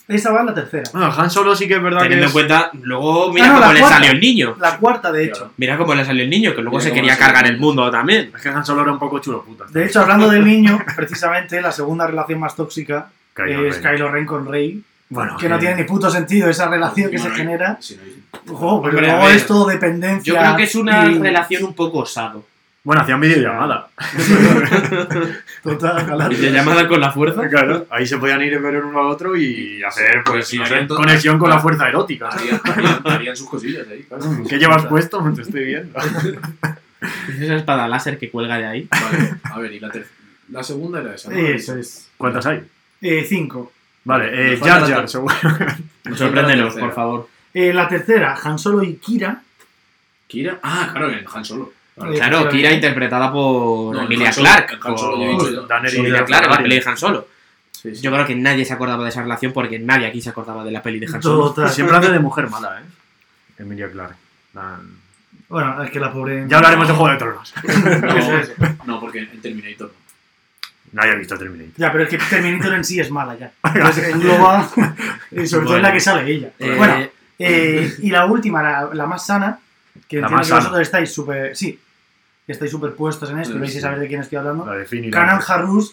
[0.07, 0.83] Esa va en la tercera.
[0.91, 2.33] Bueno, Han Solo sí que es verdad que Teniendo en es...
[2.33, 3.97] cuenta, luego mira Ah, no, cómo le cuarta.
[3.97, 4.55] salió el niño.
[4.59, 5.53] La cuarta, de hecho.
[5.57, 8.31] Mira cómo le salió el niño, que luego Mira se quería cargar el mundo también.
[8.35, 9.65] Es que Han Solo era un poco chulo puta.
[9.69, 13.93] De hecho, hablando del niño, precisamente la segunda relación más tóxica Kylo es Ren.
[13.95, 14.83] Kylo Ren con Rey.
[15.09, 17.77] Bueno, Que no tiene ni puto sentido esa relación que se genera.
[17.81, 17.97] sí,
[18.47, 20.33] no, pero luego es todo dependencia.
[20.33, 22.45] Yo creo que es una y- relación un poco osado.
[22.83, 23.89] Bueno, hacían videollamada.
[25.63, 26.29] Total.
[26.29, 27.47] Videollamada con la fuerza.
[27.47, 30.73] Claro, ahí se podían ir ver uno a otro y hacer, pues, sí, no sé,
[30.73, 32.29] harían todo- conexión con la fuerza erótica.
[33.05, 34.25] Harían, sus cosillas ahí, claro.
[34.49, 35.23] ¿Qué llevas puesto?
[35.35, 35.99] Te estoy viendo.
[37.29, 38.87] Es esa espada láser que cuelga de ahí.
[38.91, 39.91] Vale, a ver, y la,
[40.49, 41.31] la segunda era esa.
[41.31, 41.35] ¿no?
[41.35, 42.09] Eso es.
[42.15, 42.61] ¿Cuántas hay?
[43.01, 43.71] Eh, cinco.
[44.03, 45.33] Vale, eh, Jar Jar, seguro.
[46.15, 47.27] Sorpréndenos, por favor.
[47.55, 49.41] Eh, la tercera, Han Solo y Kira.
[50.27, 50.59] Kira.
[50.61, 51.73] Ah, claro, en Han Solo.
[51.95, 52.13] Claro.
[52.13, 52.57] Eh, Claro, efectivamente.
[52.57, 54.79] Kira interpretada por No, Emilia Clark.
[55.93, 57.27] Emilia Clark, la peli de Han Solo.
[57.71, 58.01] Sí, sí.
[58.01, 60.71] Yo creo que nadie se acordaba de esa relación porque nadie aquí se acordaba de
[60.71, 61.49] la peli de Han Solo.
[61.53, 61.69] Total.
[61.73, 63.61] Siempre hace de mujer mala, ¿eh?
[63.61, 64.15] Emilia Clarke.
[64.53, 64.79] La-
[65.49, 66.45] Bueno, es que la pobre.
[66.47, 67.53] Ya hablaremos de Juego de Tronos.
[68.85, 70.01] No, no, porque en Terminator no.
[70.93, 71.73] Nadie ha visto Terminator.
[71.77, 73.51] Ya, pero es que Terminator en sí es mala ya.
[73.75, 74.69] Entonces engloba.
[75.31, 76.49] y sobre todo en la que sale ella.
[76.59, 76.95] Eh, Bueno,
[77.39, 79.57] eh, y la última, la, la más sana,
[80.11, 80.59] que La entiendo más que sana.
[80.59, 81.55] vosotros estáis súper.
[81.55, 81.79] Sí,
[82.45, 83.79] que estáis súper puestos en esto y vais a sí.
[83.81, 84.65] saber de quién estoy hablando.
[84.65, 85.05] La de Finn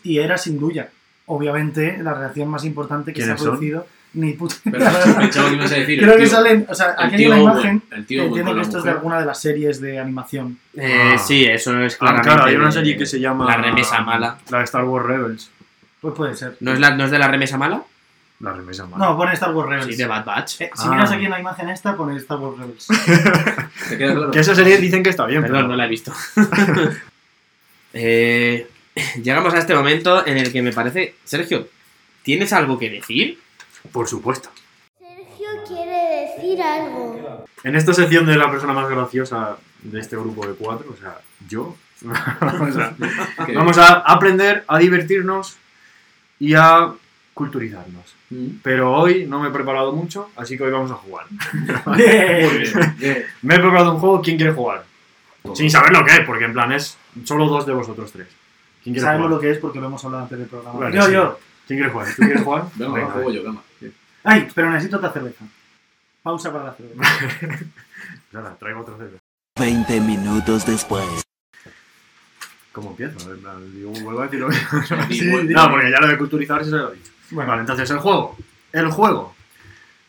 [0.03, 0.89] y Era Sinduya.
[1.27, 3.87] Obviamente, la reacción más importante que se ha producido.
[4.15, 4.55] Ni puta.
[4.65, 6.01] Pero que ibas a decir.
[6.01, 6.67] Creo que tío- salen.
[6.69, 7.83] O sea, aquí hay una Owen, imagen.
[7.93, 10.59] El tío Owen Entiendo que esto es de alguna de las series de animación.
[10.75, 11.19] Eh, Ah.
[11.19, 12.29] sí, eso es Ah, claramente.
[12.31, 13.45] claro, hay una serie que se llama.
[13.45, 14.39] La remesa mala.
[14.51, 15.51] La de Star Wars Rebels.
[16.01, 16.57] Pues puede ser.
[16.61, 17.83] ¿No es, la, ¿No es de la remesa mala?
[18.41, 19.05] La remesa mala.
[19.05, 19.87] No, pone Star Wars Rebels.
[19.87, 20.61] Sí, de Bad Batch.
[20.61, 20.91] Eh, si Ah.
[20.91, 22.87] miras aquí en la imagen esta, pone Star Wars Rebels.
[23.89, 24.31] ¿Te queda claro?
[24.31, 26.13] Que esa serie dicen que está bien, Perdón, pero no la he visto.
[27.93, 28.69] Eh,
[29.23, 31.15] llegamos a este momento en el que me parece.
[31.25, 31.69] Sergio,
[32.23, 33.39] ¿tienes algo que decir?
[33.93, 34.51] por supuesto.
[34.99, 37.45] Sergio quiere decir algo.
[37.65, 41.19] En esta sección de la persona más graciosa de este grupo de cuatro, o sea,
[41.49, 42.95] yo, vamos a,
[43.55, 45.57] vamos a aprender, a divertirnos
[46.39, 46.93] y a
[47.39, 48.17] culturizarnos.
[48.31, 48.47] Mm.
[48.65, 51.27] Pero hoy no me he preparado mucho, así que hoy vamos a jugar.
[51.97, 52.97] Bien.
[52.99, 53.25] Bien.
[53.43, 54.85] Me he preparado un juego, ¿quién quiere jugar?
[55.55, 58.27] Sin saber lo que es, porque en plan es solo dos de vosotros tres.
[58.83, 59.37] ¿Quién quiere Sabemos jugar?
[59.37, 60.91] lo que es porque lo hemos hablado antes del programa.
[60.91, 61.13] Yo, sí.
[61.13, 61.39] yo.
[61.69, 62.09] ¿Quién quiere jugar?
[62.09, 62.65] ¿Tú quieres jugar?
[62.75, 63.61] Venga, Venga, juego yo, venga.
[64.25, 65.45] Ay, pero necesito otra cerveza.
[66.23, 67.01] Pausa para la cerveza.
[68.33, 69.23] Nada, traigo otro cerveza.
[69.61, 71.23] 20 minutos después.
[72.73, 73.33] ¿Cómo empiezo?
[73.33, 74.69] En plan, digo, vuelvo a decir lo mismo.
[75.09, 77.13] Sí, no, porque ya lo de culturizar se lo he dicho.
[77.31, 78.37] Bueno, Vale, entonces el juego.
[78.73, 79.35] El juego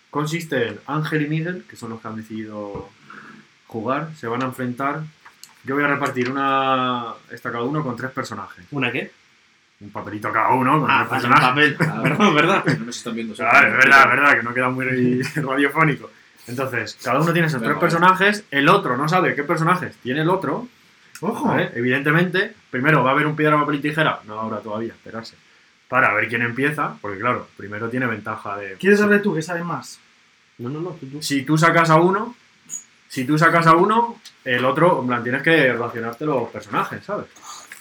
[0.10, 2.90] consiste en Ángel y Miguel, que son los que han decidido
[3.68, 4.10] jugar.
[4.18, 5.02] Se van a enfrentar.
[5.64, 7.14] Yo voy a repartir una.
[7.32, 8.66] Esta cada uno con tres personajes.
[8.72, 9.12] ¿Una qué?
[9.82, 11.74] Un papelito cada uno con Ah, tres vale, un personajes.
[11.78, 11.88] papel.
[12.00, 12.66] Ah, Perdón, ¿verdad?
[12.80, 13.34] No nos están viendo.
[13.36, 14.86] Claro, es verdad, es verdad, que no queda muy
[15.36, 16.12] radiofónico.
[16.48, 17.92] Entonces, cada uno tiene esos Venga, tres vale.
[17.92, 18.44] personajes.
[18.52, 20.68] El otro no sabe qué personajes tiene el otro.
[21.22, 21.48] ojo.
[21.50, 21.72] ¿vale?
[21.76, 24.20] Evidentemente, primero va a haber un piedra, papel y tijera.
[24.26, 25.36] No ahora todavía, esperarse.
[25.90, 28.74] Para ver quién empieza, porque claro, primero tiene ventaja de.
[28.76, 30.00] ¿Quieres saber tú que sabes más?
[30.60, 31.22] No, no, no, tú, tú.
[31.22, 32.36] Si tú sacas a uno,
[33.08, 37.26] si tú sacas a uno, el otro, en plan, tienes que relacionarte los personajes, ¿sabes?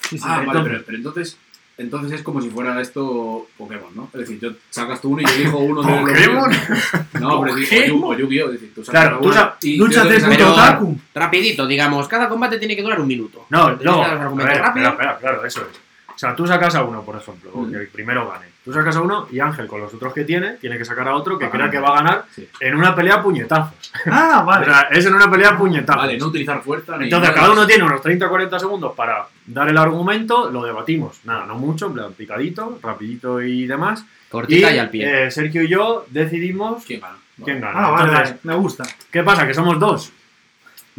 [0.09, 1.37] Sí, sí, Ah, vale, pero, pero entonces,
[1.77, 4.09] entonces es como si fuera esto Pokémon, ¿no?
[4.13, 6.49] Es decir, yo sacas tú uno y yo elijo uno de los ¿Pokémon?
[6.49, 6.61] míos.
[7.19, 8.45] No, pero decir, o Yu- o Yu-Gi-Oh!
[8.47, 9.77] Es decir, tú sacas Claro, tú uno sa- y
[10.53, 10.99] otaku.
[11.13, 13.45] Rapidito, digamos, cada combate tiene que durar un minuto.
[13.51, 13.75] No, no.
[13.75, 15.88] los espera, espera, claro, eso es.
[16.19, 18.47] O sea, tú sacas a uno, por ejemplo, o que el primero gane.
[18.65, 21.15] Tú sacas a uno y Ángel, con los otros que tiene, tiene que sacar a
[21.15, 22.45] otro que Va a crea que va a ganar Sí.
[22.59, 23.89] en una pelea a puñetazos.
[24.05, 24.63] Ah, vale.
[24.69, 26.01] O sea, es en una pelea a puñetazos.
[26.01, 29.77] Vale, no utilizar fuerza ni Entonces, cada uno tiene unos 30-40 segundos para dar el
[29.77, 31.21] argumento, lo debatimos.
[31.23, 34.03] Nada, no mucho, en plan picadito, rapidito y demás.
[34.29, 35.27] Cortita y, al pie.
[35.27, 37.13] eh, Sergio y yo decidimos ¿Quién gana?
[37.37, 37.45] Vale.
[37.45, 37.79] quién gana.
[37.79, 38.83] Ah, vale, Entonces, vale, me gusta.
[39.09, 39.47] ¿qué pasa?
[39.47, 40.11] Que somos dos.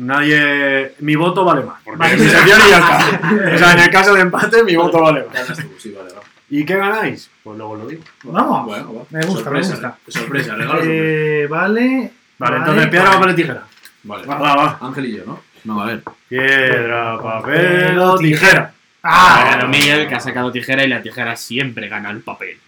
[0.00, 0.94] Nadie.
[1.00, 1.80] Mi voto vale más.
[1.84, 2.16] Porque Vale.
[2.16, 3.54] mi sección y ya está.
[3.54, 5.58] O sea, en el caso de empate, mi voto vale más.
[5.78, 6.20] Sí, vale, va.
[6.48, 7.30] ¿Y qué ganáis?
[7.44, 8.02] Pues luego lo digo.
[8.24, 8.66] Vamos.
[8.66, 9.02] Bueno, va.
[9.10, 9.88] Me gusta, me sorpresa, gusta.
[9.88, 10.10] ¿eh?
[10.10, 10.92] Sorpresa, regalo sorpresa.
[10.92, 12.10] Eh, vale.
[12.38, 13.18] Vale, entonces piedra, vale.
[13.18, 13.62] papel y tijera.
[14.02, 14.26] Vale.
[14.26, 14.78] Va, va, va.
[14.80, 15.40] Ángel y yo, ¿no?
[15.64, 16.02] No, a ver.
[16.28, 18.72] Piedra, papel o tijera.
[19.02, 22.58] Ah, Bueno, Miguel, que ha sacado tijera y la tijera siempre gana el papel.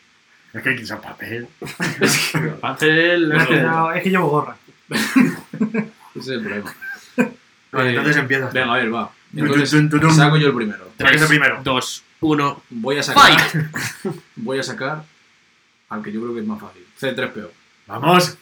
[0.52, 1.48] Es que quizás papel.
[2.60, 3.32] Papel.
[3.32, 4.54] es, que, no, es que llevo gorra.
[4.90, 6.70] Ese es el problema.
[7.72, 8.50] Vale, entonces empieza.
[8.50, 9.10] Venga, a ver, va.
[9.34, 9.70] Entonces,
[10.14, 10.90] saco yo el primero.
[10.96, 11.60] Tiene que ser primero.
[11.64, 12.62] Dos, uno.
[12.70, 13.22] Voy a sacar.
[13.22, 13.66] Fight.
[14.36, 15.04] Voy a sacar.
[15.88, 16.86] Aunque yo creo que es más fácil.
[17.00, 17.48] C3PO.
[17.86, 18.38] Vamos.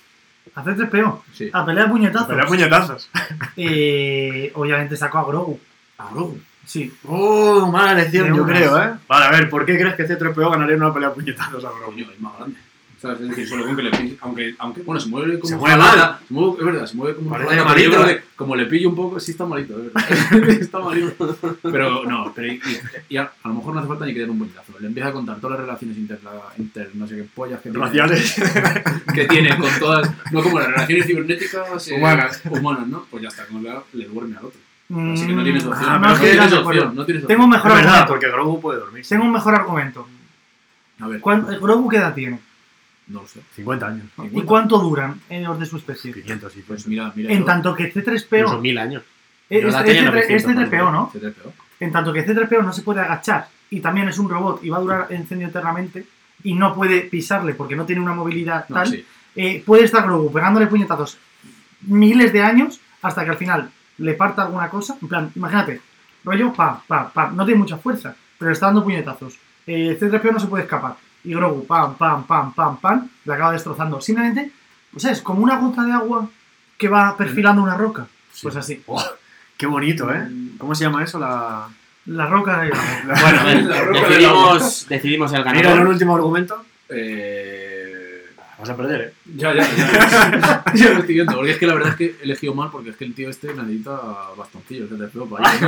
[0.55, 1.25] Hacer 3 PO.
[1.33, 1.51] Sí.
[1.53, 2.29] A pelea de puñetazos.
[2.29, 3.11] Pelea puñetazos.
[3.57, 5.61] Eh, obviamente saco a Grogu.
[5.99, 6.41] A Grogu.
[6.64, 6.93] Sí.
[7.05, 8.93] Oh, mala elección, yo creo, ¿eh?
[9.09, 11.71] Vale, a ver, ¿por qué crees que C3PO ganaría en una pelea de puñetazos a
[11.71, 11.99] Grogu?
[11.99, 12.59] Es más grande.
[13.01, 13.20] ¿Sabes?
[13.22, 14.18] Es decir, solo con que le pille.
[14.20, 16.18] Aunque, aunque bueno, se mueve como Se un mueve mal.
[16.28, 18.16] Se mueve, es verdad, se mueve como un Parece malito, creo ¿eh?
[18.18, 20.48] que como le pillo un poco, sí está malito, es verdad.
[20.61, 21.38] está malito.
[21.62, 22.80] Pero no, pero y, y-
[23.14, 24.78] y a, a lo mejor no hace falta ni que den un puñetazo.
[24.80, 26.18] Le empieza a contar todas las relaciones inter,
[26.59, 27.86] inter no sé qué pollas que tiene.
[27.86, 28.34] Raciales.
[29.14, 32.42] que tiene con todas, no como las relaciones cibernéticas eh, Humanas.
[32.51, 33.07] humanas, ¿no?
[33.11, 34.61] Pues ya está, como le, le duerme al otro.
[35.14, 35.88] Así que no tienes opción.
[35.90, 36.92] Ah, no, tienes de opción, acuerdo.
[36.92, 38.12] no tienes Tengo un mejor Es verdad, argumento.
[38.12, 39.07] porque Grogu puede dormir.
[39.09, 40.07] Tengo un mejor argumento.
[41.01, 42.38] A ver, ¿Cuán- ¿Grogu qué edad tiene?
[43.11, 43.40] No lo sé.
[43.56, 44.04] 50 años.
[44.32, 46.12] ¿Y cuánto duran en los de su especie?
[46.12, 47.32] 500 y Pues mira, mira.
[47.32, 48.61] En yo- tanto que Incluso C3PO...
[48.61, 49.02] mil años.
[49.48, 51.11] Es, Yoda es, tenía es, 900 es C3PO, ¿no?
[51.12, 51.52] C3PO.
[51.80, 54.76] En tanto que C3PO no se puede agachar y también es un robot y va
[54.76, 56.04] a durar encendido eternamente
[56.44, 59.04] y no puede pisarle porque no tiene una movilidad No, tal, sí.
[59.36, 61.18] eh, puede estar Grogu pegándole puñetazos
[61.82, 64.96] miles de años hasta que al final le parta alguna cosa.
[65.02, 65.80] En plan, imagínate,
[66.24, 67.36] rollo, pam, pam, pam.
[67.36, 69.36] No tiene mucha fuerza, pero le está dando puñetazos.
[69.66, 70.94] Eh, C3PO no se puede escapar.
[71.25, 74.01] Y Grogu, pam, pam, pam, pam, pam, le acaba destrozando.
[74.01, 74.51] Simplemente,
[74.93, 76.29] pues es como una gota de agua
[76.79, 78.07] que va perfilando una roca.
[78.43, 78.83] Pues así.
[79.57, 80.27] Qué bonito, ¿eh?
[80.59, 81.18] ¿Cómo se llama eso?
[81.18, 81.68] La...
[82.07, 85.87] La roca de Bueno, a ver, La roca decidimos, decidimos el Mira, un ganador.
[85.89, 86.64] último argumento.
[86.89, 88.25] Eh...
[88.59, 89.12] Vas a perder, ¿eh?
[89.37, 90.64] Ya, ya, ya.
[90.75, 91.35] ya lo estoy viendo.
[91.35, 93.29] Porque es que la verdad es que he elegido mal porque es que el tío
[93.31, 93.99] este necesita
[94.37, 95.61] bastoncillos de C3PO para ir.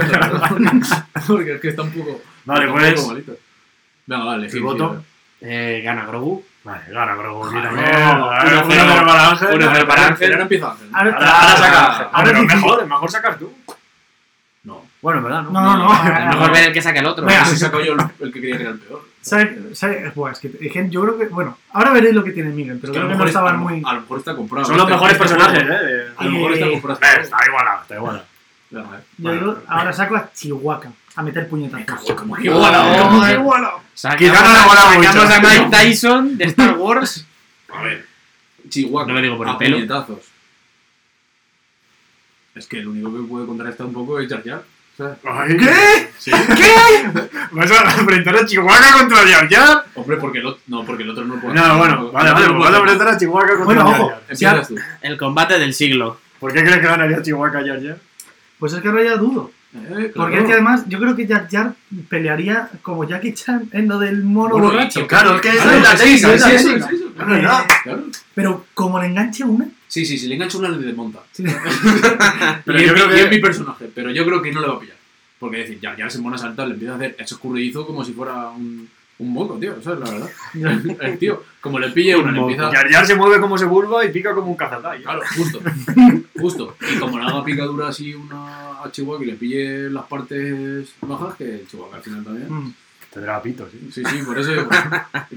[1.26, 2.20] Porque es que está un poco.
[2.44, 3.36] Vale, pues- poco malito.
[4.06, 5.04] Venga, vale, ¿Y voto?
[5.44, 6.44] Eh, gana Grogu.
[6.64, 7.50] Vale, gana Grogu.
[7.50, 8.64] Mira, cero.
[8.68, 9.54] cero para Ángel.
[9.54, 10.30] Uno cero para Ángel.
[10.32, 10.88] Ahora empieza Ángel.
[10.92, 11.10] Ahora,
[11.56, 12.06] saca Ángel.
[12.12, 12.46] ahora sí.
[12.46, 13.52] mejor, mejor sacas tú.
[14.64, 14.84] No.
[15.02, 15.50] Bueno, en verdad, ¿no?
[15.50, 16.26] No, no, no.
[16.28, 17.26] Mejor ver el que saque el otro.
[17.26, 17.44] Venga.
[17.46, 19.02] Si saco yo el, que creía que era el peor.
[19.20, 21.26] ¿Sabe- sabe- Buah, es que, es yo creo que.
[21.26, 23.18] Bueno, ahora veréis lo que tiene Miguel, pero Es que a creo lo que no
[23.18, 23.82] mejor estaban muy.
[23.84, 24.64] A lo mejor está comprado.
[24.66, 26.12] Son los Este- mejores este personajes, juego- ¿eh?
[26.16, 27.00] A lo mejor está Eh, comprado.
[27.02, 28.24] Eh, Está igualado, está igualado.
[29.18, 30.80] Yo ahora saco a Chihuahua
[31.16, 32.12] a meter puñetazos.
[32.14, 36.76] Como que igualado, Sacamos, Quizá no le a, mola sacamos a Mike Tyson de Star
[36.78, 37.26] Wars.
[37.72, 38.06] A ver.
[38.68, 39.06] Chihuahua.
[39.06, 39.76] No lo digo por el pelo.
[39.76, 40.18] puñetazos.
[42.54, 44.62] Es que el único que puede contrarrestar un poco es Jar Jar.
[44.96, 46.10] ¿Qué?
[46.24, 47.10] ¿Qué?
[47.52, 49.84] ¿Vas a enfrentar a Chihuahua contra Jar Jar?
[49.94, 51.54] Hombre, porque el otro, no, porque el otro no puede.
[51.54, 54.08] No, bueno, vale, vale, vas a enfrentar a Chihuahua contra Bueno, Jar ojo.
[54.10, 54.22] Jar.
[54.28, 54.76] Empiezas tú.
[55.00, 56.20] El combate del siglo.
[56.38, 57.98] ¿Por qué crees que ganaría Chihuahua a Jar Jar?
[58.58, 59.50] Pues es que ahora ya dudo.
[59.74, 60.34] Eh, Porque claro.
[60.38, 61.74] es que además yo creo que Jar Jar
[62.10, 65.06] pelearía como Jackie Chan en lo del mono Bueno, borracho.
[65.06, 67.66] Claro, es que es la sí, técnica.
[68.34, 69.66] Pero como le enganche una.
[69.88, 71.20] Sí, sí, si le engancho una le desmonta.
[71.32, 71.44] sí.
[72.64, 74.60] Pero Y yo es creo mi- que es mi personaje, pero yo creo que no
[74.60, 74.96] le va a pillar.
[75.38, 78.04] Porque decir, ya, ya se pone a saltar, le empieza a hacer ese escurridizo como
[78.04, 78.88] si fuera un,
[79.22, 80.00] un moco, tío, ¿sabes?
[80.00, 80.30] La verdad.
[81.00, 82.70] El tío, como le pille una, le empieza.
[82.70, 85.02] Jar Jar se mueve como se curva y pica como un cazatay.
[85.02, 85.60] Claro, justo.
[86.38, 86.76] Justo.
[86.92, 91.36] Y como le haga picadura así una a Chihuahua y le pille las partes bajas,
[91.36, 92.52] que Chihuahua al final también.
[92.52, 92.74] Mm.
[93.12, 93.90] Tendrá pito, sí.
[93.92, 94.52] Sí, sí, por eso.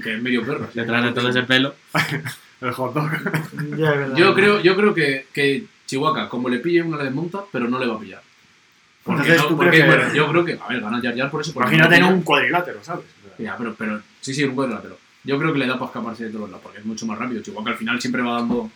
[0.02, 0.68] que es medio perro.
[0.72, 1.74] Detrás de todo ese pelo.
[2.60, 3.10] El hot dog.
[3.76, 4.16] Ya, es verdad.
[4.16, 7.78] Yo creo, yo creo que, que Chihuahua, como le pille una, le desmonta, pero no
[7.78, 8.22] le va a pillar.
[9.06, 11.16] Porque, Entonces, no- ¿tú porque, crees que- bueno, yo creo que, a ver, gana Jar
[11.16, 11.52] Jar por eso.
[11.54, 13.04] Imagínate en un cuadrilátero, ¿sabes?
[13.38, 14.98] Ya, pero, pero sí, sí, un cuadrilátero.
[15.24, 17.40] Yo creo que le da para escaparse de todos lados, porque es mucho más rápido.
[17.42, 18.70] Chihuahua al final siempre va dando.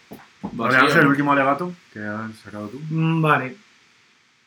[0.53, 2.81] Vale, Ángel, el último alegato que has sacado tú.
[2.91, 3.57] Mm, Vale.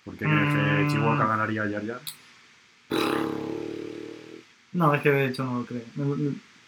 [0.05, 0.87] ¿Por qué crees que Mm.
[0.89, 1.99] Chihuahua ganaría a Jar Jar?
[4.73, 5.81] No, es que de hecho no lo creo.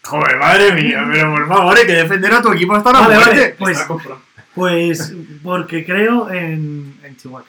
[0.04, 3.14] Joder, madre mía, pero por favor, hay que defender a tu equipo hasta la Vale,
[3.16, 3.34] muerte.
[3.34, 3.54] vale.
[3.58, 3.86] Pues,
[4.54, 7.44] pues porque creo en, en Chihuahua.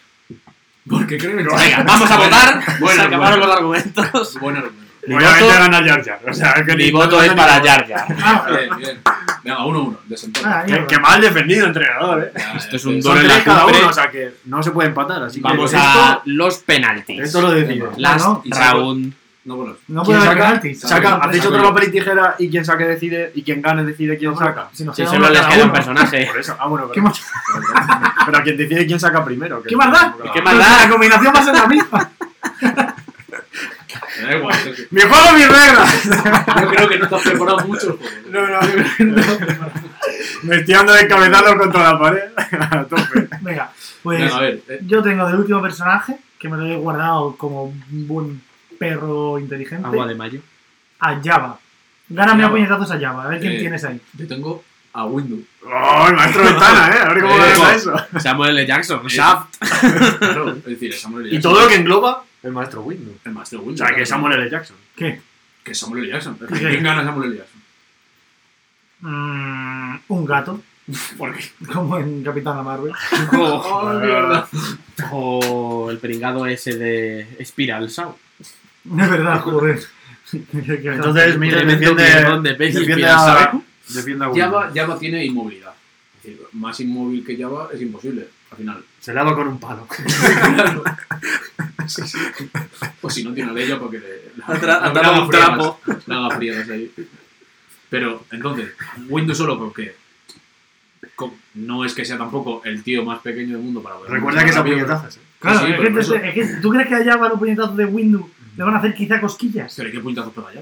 [0.89, 2.63] Porque creo que Venga, vamos a votar.
[2.79, 3.45] Bueno, Se acabaron bueno.
[3.47, 4.39] los argumentos.
[4.39, 4.83] Buen argumento.
[5.07, 6.19] Mi Obviamente voto- gana Jar Jar.
[6.29, 8.05] O sea, es que Mi voto no es para Jar Jar.
[8.21, 9.01] Ah, Bien, bien.
[9.43, 10.45] Venga, 1-1, desempate.
[10.45, 12.31] ah, Qué, qué mal defendido, entrenador, eh.
[12.37, 15.23] Ya, Esto es un tres la cada uno, o sea que no se puede empatar.
[15.23, 17.21] Así que Vamos esto, a los penaltis.
[17.21, 17.85] esto lo decide.
[17.95, 19.13] Last No, saco- round.
[19.47, 19.75] No, bueno.
[19.87, 20.45] No ¿Quién puede haber saca?
[20.59, 20.79] penaltis.
[20.81, 24.35] Saca, hacéis otro papel y tijera y quien saque decide y quien gane decide quién
[24.37, 24.67] saca.
[24.73, 26.25] Si nos Si solo les queda un personaje.
[26.25, 26.55] Por eso.
[26.59, 27.21] Ah, bueno, ¿Qué pero, más,
[28.25, 29.63] pero quien decide quién saca primero.
[29.63, 30.15] que- ¿Qué más da?
[30.33, 30.79] ¿Qué más da?
[30.85, 32.11] La combinación va a ser la misma.
[32.61, 34.55] Me da igual.
[34.91, 35.85] ¡Mi juego, mi regla!
[36.61, 38.47] Yo creo que no estás preparado mucho el juego.
[38.47, 39.17] No, no.
[40.43, 42.23] Me estoy dando de cabezazo contra la pared.
[42.59, 43.27] A tope.
[43.41, 43.71] Venga,
[44.03, 44.59] pues Venga, a ver.
[44.67, 48.41] eh, yo tengo de último personaje, que me lo he guardado como un buen
[48.77, 50.39] perro inteligente, Agua de mayo.
[50.99, 51.59] a Java.
[52.09, 53.99] Gáname a puñetazos a Java, a ver quién Eh, tienes ahí.
[54.13, 54.63] Yo tengo
[54.93, 55.41] a Windows.
[55.65, 56.99] ¡Oh, el maestro Ventana, eh!
[57.01, 57.69] A ver cómo Eh, no.
[57.69, 57.95] eso.
[58.19, 58.65] Samuel L.
[58.65, 59.01] Jackson.
[59.05, 59.57] Eh, Shaft.
[60.19, 61.29] Claro, es decir, es Samuel L.
[61.29, 61.51] Y Jackson.
[61.53, 63.17] todo lo que engloba el maestro Windows.
[63.25, 63.79] El maestro O Windows.
[63.79, 64.05] sea, que claro.
[64.07, 64.49] Samuel L.
[64.49, 64.77] Jackson.
[64.95, 65.21] ¿Qué?
[65.63, 66.13] Que es Samuel L.
[66.13, 66.37] Jackson.
[66.49, 66.69] ¿Y qué?
[66.69, 67.37] ¿Quién gana Samuel L.
[67.39, 67.61] Jackson?
[69.01, 70.61] Mm, un gato,
[71.17, 71.43] ¿Por qué?
[71.71, 72.93] como en Capitana Marvel.
[73.33, 74.47] O, Oh, mierda.
[75.11, 78.15] o el pringado ese de Spiral Sound.
[79.01, 79.79] Es verdad, joder.
[80.33, 82.03] Entonces, Tremendo defiende,
[82.43, 84.51] defiende, Spiral a, defiende a Windows.
[84.51, 85.73] Java, Java tiene inmovilidad.
[86.17, 88.83] Es decir, más inmóvil que Java es imposible, al final.
[88.99, 89.87] Se le ha dado con un palo.
[89.87, 90.83] Claro.
[91.87, 92.17] Sí, sí.
[93.01, 95.27] O si no tiene a ella porque le, la, Atra- la- atrapa la haga un
[95.29, 95.79] friegas, trapo.
[96.05, 96.91] la haga friegas ahí.
[97.89, 98.71] Pero, entonces,
[99.07, 99.95] Windows solo porque
[101.55, 104.49] no es que sea tampoco el tío más pequeño del mundo para poder Recuerda que
[104.49, 105.15] es a puñetazos.
[105.15, 105.19] eh.
[105.39, 107.77] Claro, Sí, es, que, por eso- es que- ¿tú crees que a Java los puñetazos
[107.77, 108.25] de Windows
[108.57, 109.73] le van a hacer quizá cosquillas?
[109.77, 110.61] Pero ¿y qué puñetazos pega ya?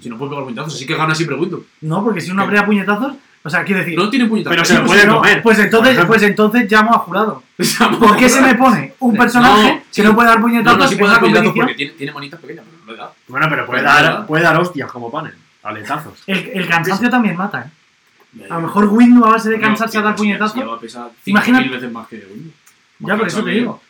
[0.00, 1.62] Si no puede pegar puñetazos, así que gana siempre Windows.
[1.80, 3.96] No, porque si uno aprieta puñetazos, o sea, quiero decir...
[3.96, 4.56] No tiene puñetazos.
[4.56, 5.42] Pero Sí, se lo puede no, comer.
[5.42, 7.42] Pues entonces, pues entonces llamo a jurado.
[7.58, 7.76] sí.
[7.98, 10.02] ¿Por qué se me pone un personaje No, que sí.
[10.02, 12.40] no puede dar No, puñetazos no, sí en puede dar puñetazos porque tiene, tiene manitas
[12.40, 13.12] pequeñas, pero no le da.
[13.28, 15.34] Bueno, pero puede dar, puede dar hostias como panes.
[15.62, 16.22] Aletazos.
[16.26, 18.46] El, el cansancio también mata, ¿eh?
[18.50, 20.56] A lo mejor Windows a base de cansarse a dar puñetazos...
[20.56, 22.54] 5.000 veces más que Windows.
[23.00, 23.80] Ya, por eso te digo.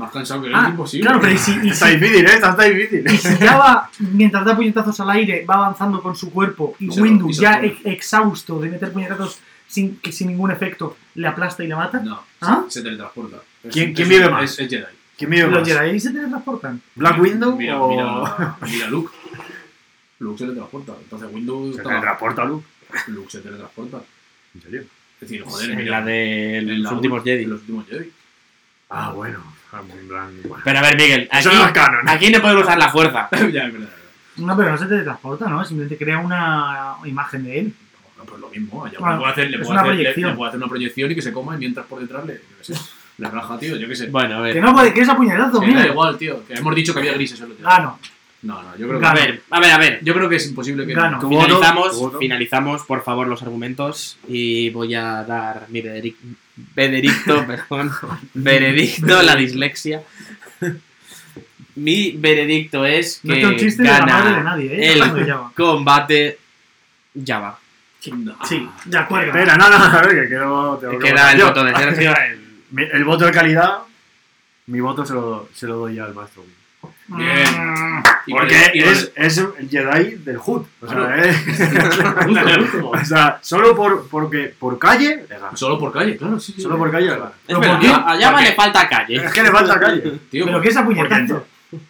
[0.00, 1.04] Más cansado que él, Ah, es imposible.
[1.06, 2.32] claro, pero y si, y Está si, difícil, ¿eh?
[2.34, 3.04] Está, está difícil.
[3.06, 6.86] y si ya va, mientras da puñetazos al aire, va avanzando con su cuerpo y
[6.86, 6.88] Y
[7.28, 9.38] y se ya exhausto de meter puñetazos
[9.68, 12.00] sin, que sin ningún efecto, le aplasta y le mata?
[12.00, 12.64] No, ¿Ah?
[12.68, 13.36] se, se teletransporta.
[13.62, 14.44] Es- ¿Quién- es- quién vive más?
[14.44, 14.84] Es, es Jedi.
[15.18, 15.68] ¿Quién vive ¿Los más?
[15.68, 16.80] Jedi se teletransportan?
[16.94, 17.88] ¿Black Window Mira, o...?
[17.90, 19.14] mira, mira Luke.
[20.20, 20.94] Luke se teletransporta.
[21.02, 22.66] Entonces Windows Se teletransporta, Luke.
[23.08, 23.98] Luke se teletransporta.
[24.54, 24.80] ¿En serio?
[25.20, 27.44] Es decir, joder, En la de los últimos Jedi.
[27.44, 28.10] Los últimos Jedi.
[28.88, 29.38] Ah, bueno.
[30.64, 32.08] Pero a ver, Miguel, aquí, Eso no es canon.
[32.08, 33.28] aquí no podemos usar la fuerza.
[33.32, 33.66] ya, es verdad.
[33.68, 33.88] es verdad.
[34.36, 35.64] No, pero no se teletransporta, ¿no?
[35.64, 37.74] Simplemente crea una imagen de él.
[38.18, 38.86] No, pues lo mismo.
[38.88, 40.30] Ya Bueno, le puedo hacer, le es puedo una hacer, le- proyección.
[40.30, 42.40] le puedo hacer una proyección y que se coma y mientras por detrás le, yo
[42.58, 42.80] qué sé,
[43.18, 44.06] le raja, tío, yo qué sé.
[44.08, 44.62] Bueno, a Que ver.
[44.62, 45.86] no puede, que es a puñetazo, Que da mira.
[45.86, 46.44] igual, tío.
[46.46, 47.98] Que hemos dicho que había grises en los Ah, no.
[48.42, 49.06] No, no, yo creo que.
[49.06, 49.20] A Gano.
[49.20, 50.00] ver, a ver, a ver.
[50.02, 50.94] Yo creo que es imposible que.
[50.94, 51.20] Gano.
[51.20, 52.18] Finalizamos, voto.
[52.18, 56.16] finalizamos, por favor, los argumentos y voy a dar mi vederic-
[56.74, 57.92] veredicto, perdón,
[58.34, 60.02] veredicto, la dislexia.
[61.76, 64.92] Mi veredicto es No que es un chiste de la madre de gana nadie, ¿eh?
[64.92, 65.52] el Java.
[65.56, 66.38] combate
[67.24, 67.58] Java.
[68.12, 68.36] No.
[68.46, 69.26] Sí, de acuerdo.
[69.28, 70.78] Espera, no, no, a ver, que quedo...
[70.78, 71.46] tengo que Queda el yo.
[71.48, 72.14] voto de Sergio.
[72.70, 73.78] Mi- El voto de calidad,
[74.66, 76.44] mi voto se lo, se lo doy al maestro.
[77.16, 78.02] Bien.
[78.26, 80.62] Y Porque el- es, es el Jedi del Hood.
[80.82, 81.14] O sea, Claro.
[81.22, 81.36] es-
[82.24, 82.90] Justo, justo.
[82.90, 85.26] o sea, solo por, porque, por calle.
[85.54, 86.52] Solo por calle, claro, sí.
[86.54, 86.60] sí.
[86.62, 87.08] Solo por calle.
[87.08, 87.14] Es
[87.46, 87.88] ¿Pero verdad, por qué?
[87.88, 89.16] a le falta calle.
[89.24, 90.20] Es que le falta calle.
[90.30, 91.46] Tío, Pero que es a Porque puñetazo.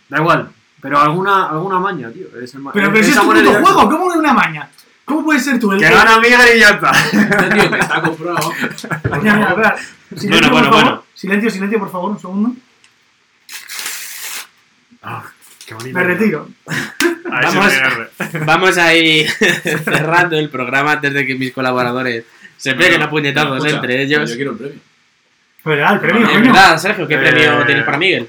[0.09, 0.49] Da igual.
[0.81, 2.27] Pero alguna, alguna maña, tío.
[2.43, 4.69] Es el ma- Pero, es- pero si es puto ya- juego, ¿cómo que una maña?
[5.05, 6.91] ¿Cómo puedes ser tú el Que gana Miguel y ya está.
[7.13, 8.53] este tío que está comprado.
[9.11, 11.03] Bueno, bueno, bueno.
[11.15, 12.53] Silencio, silencio, por favor, un segundo.
[15.03, 15.25] Ah,
[15.67, 15.99] qué bonito.
[15.99, 16.49] Me retiro.
[17.25, 17.73] Vamos.
[18.45, 19.29] Vamos a ir
[19.85, 22.25] cerrando el programa antes de que mis colaboradores
[22.57, 24.29] se peguen a puñetazos entre ellos.
[24.31, 24.79] Yo quiero el premio.
[25.63, 26.53] Pero el premio, En coño.
[26.53, 28.29] verdad, Sergio, ¿qué Eh, premio tienes para Miguel?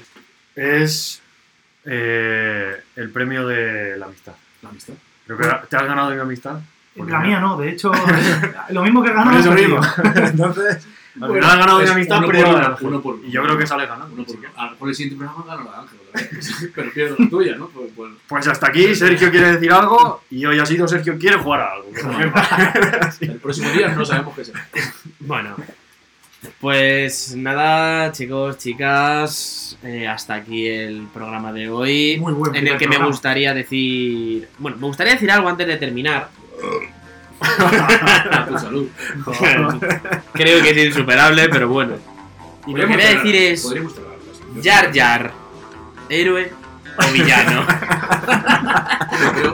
[0.54, 1.20] Es
[1.84, 4.34] eh, el premio de la amistad.
[4.62, 4.94] La amistad.
[5.26, 6.60] Creo que te has ganado de mi amistad.
[6.94, 7.90] La mía no, de hecho,
[8.70, 9.38] lo mismo que Por ganó.
[9.38, 9.80] eso pues, mismo.
[10.14, 12.66] Entonces, al Bueno, final has ganado de mi amistad, uno pero por no uno, de
[12.72, 12.86] Ángel.
[12.88, 13.26] uno por uno.
[13.26, 14.14] Y yo creo que sale ganando.
[14.14, 16.70] Uno por así que- A lo mejor el siguiente programa gana la de Ángel.
[16.74, 17.68] Pero pierdo la tuya, ¿no?
[17.68, 21.36] Pues, pues, Pues hasta aquí, Sergio quiere decir algo y hoy ha sido Sergio quiere
[21.36, 21.90] jugar a algo.
[23.20, 24.66] el próximo día no sabemos qué será.
[25.20, 25.56] Bueno,
[26.60, 32.16] pues nada, chicos, chicas, eh, hasta aquí el programa de hoy.
[32.18, 34.48] Muy buen en el que me gustaría decir.
[34.58, 36.30] Bueno, me gustaría decir algo antes de terminar.
[38.32, 38.88] A tu salud.
[40.32, 41.94] Creo que es insuperable, pero bueno.
[42.66, 43.74] Y lo que voy a decir es.
[44.62, 45.32] Jar Jar,
[46.08, 46.52] héroe
[46.98, 47.64] o villano.
[49.22, 49.52] Yo creo.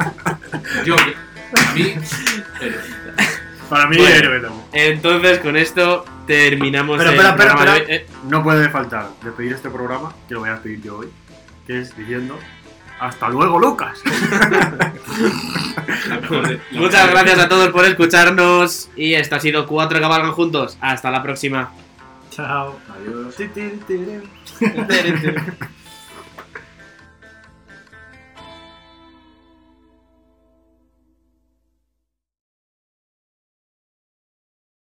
[0.84, 1.95] Yo, a mí.
[2.61, 2.76] eh,
[3.68, 4.14] Para mí, Bueno.
[4.14, 4.64] héroe también.
[4.72, 10.12] Entonces, con esto terminamos Pero el espera, espera, de No puede faltar despedir este programa,
[10.26, 11.09] que lo voy a despedir yo hoy,
[11.66, 12.39] que es diciendo
[13.01, 14.01] hasta luego, Lucas.
[16.72, 18.88] Muchas mejor- gracias a todos por escucharnos.
[18.96, 20.76] Y esto ha sido Cuatro Cabalgan Juntos.
[20.80, 21.70] Hasta la próxima.
[22.30, 22.78] Chao.
[22.90, 23.34] Adiós.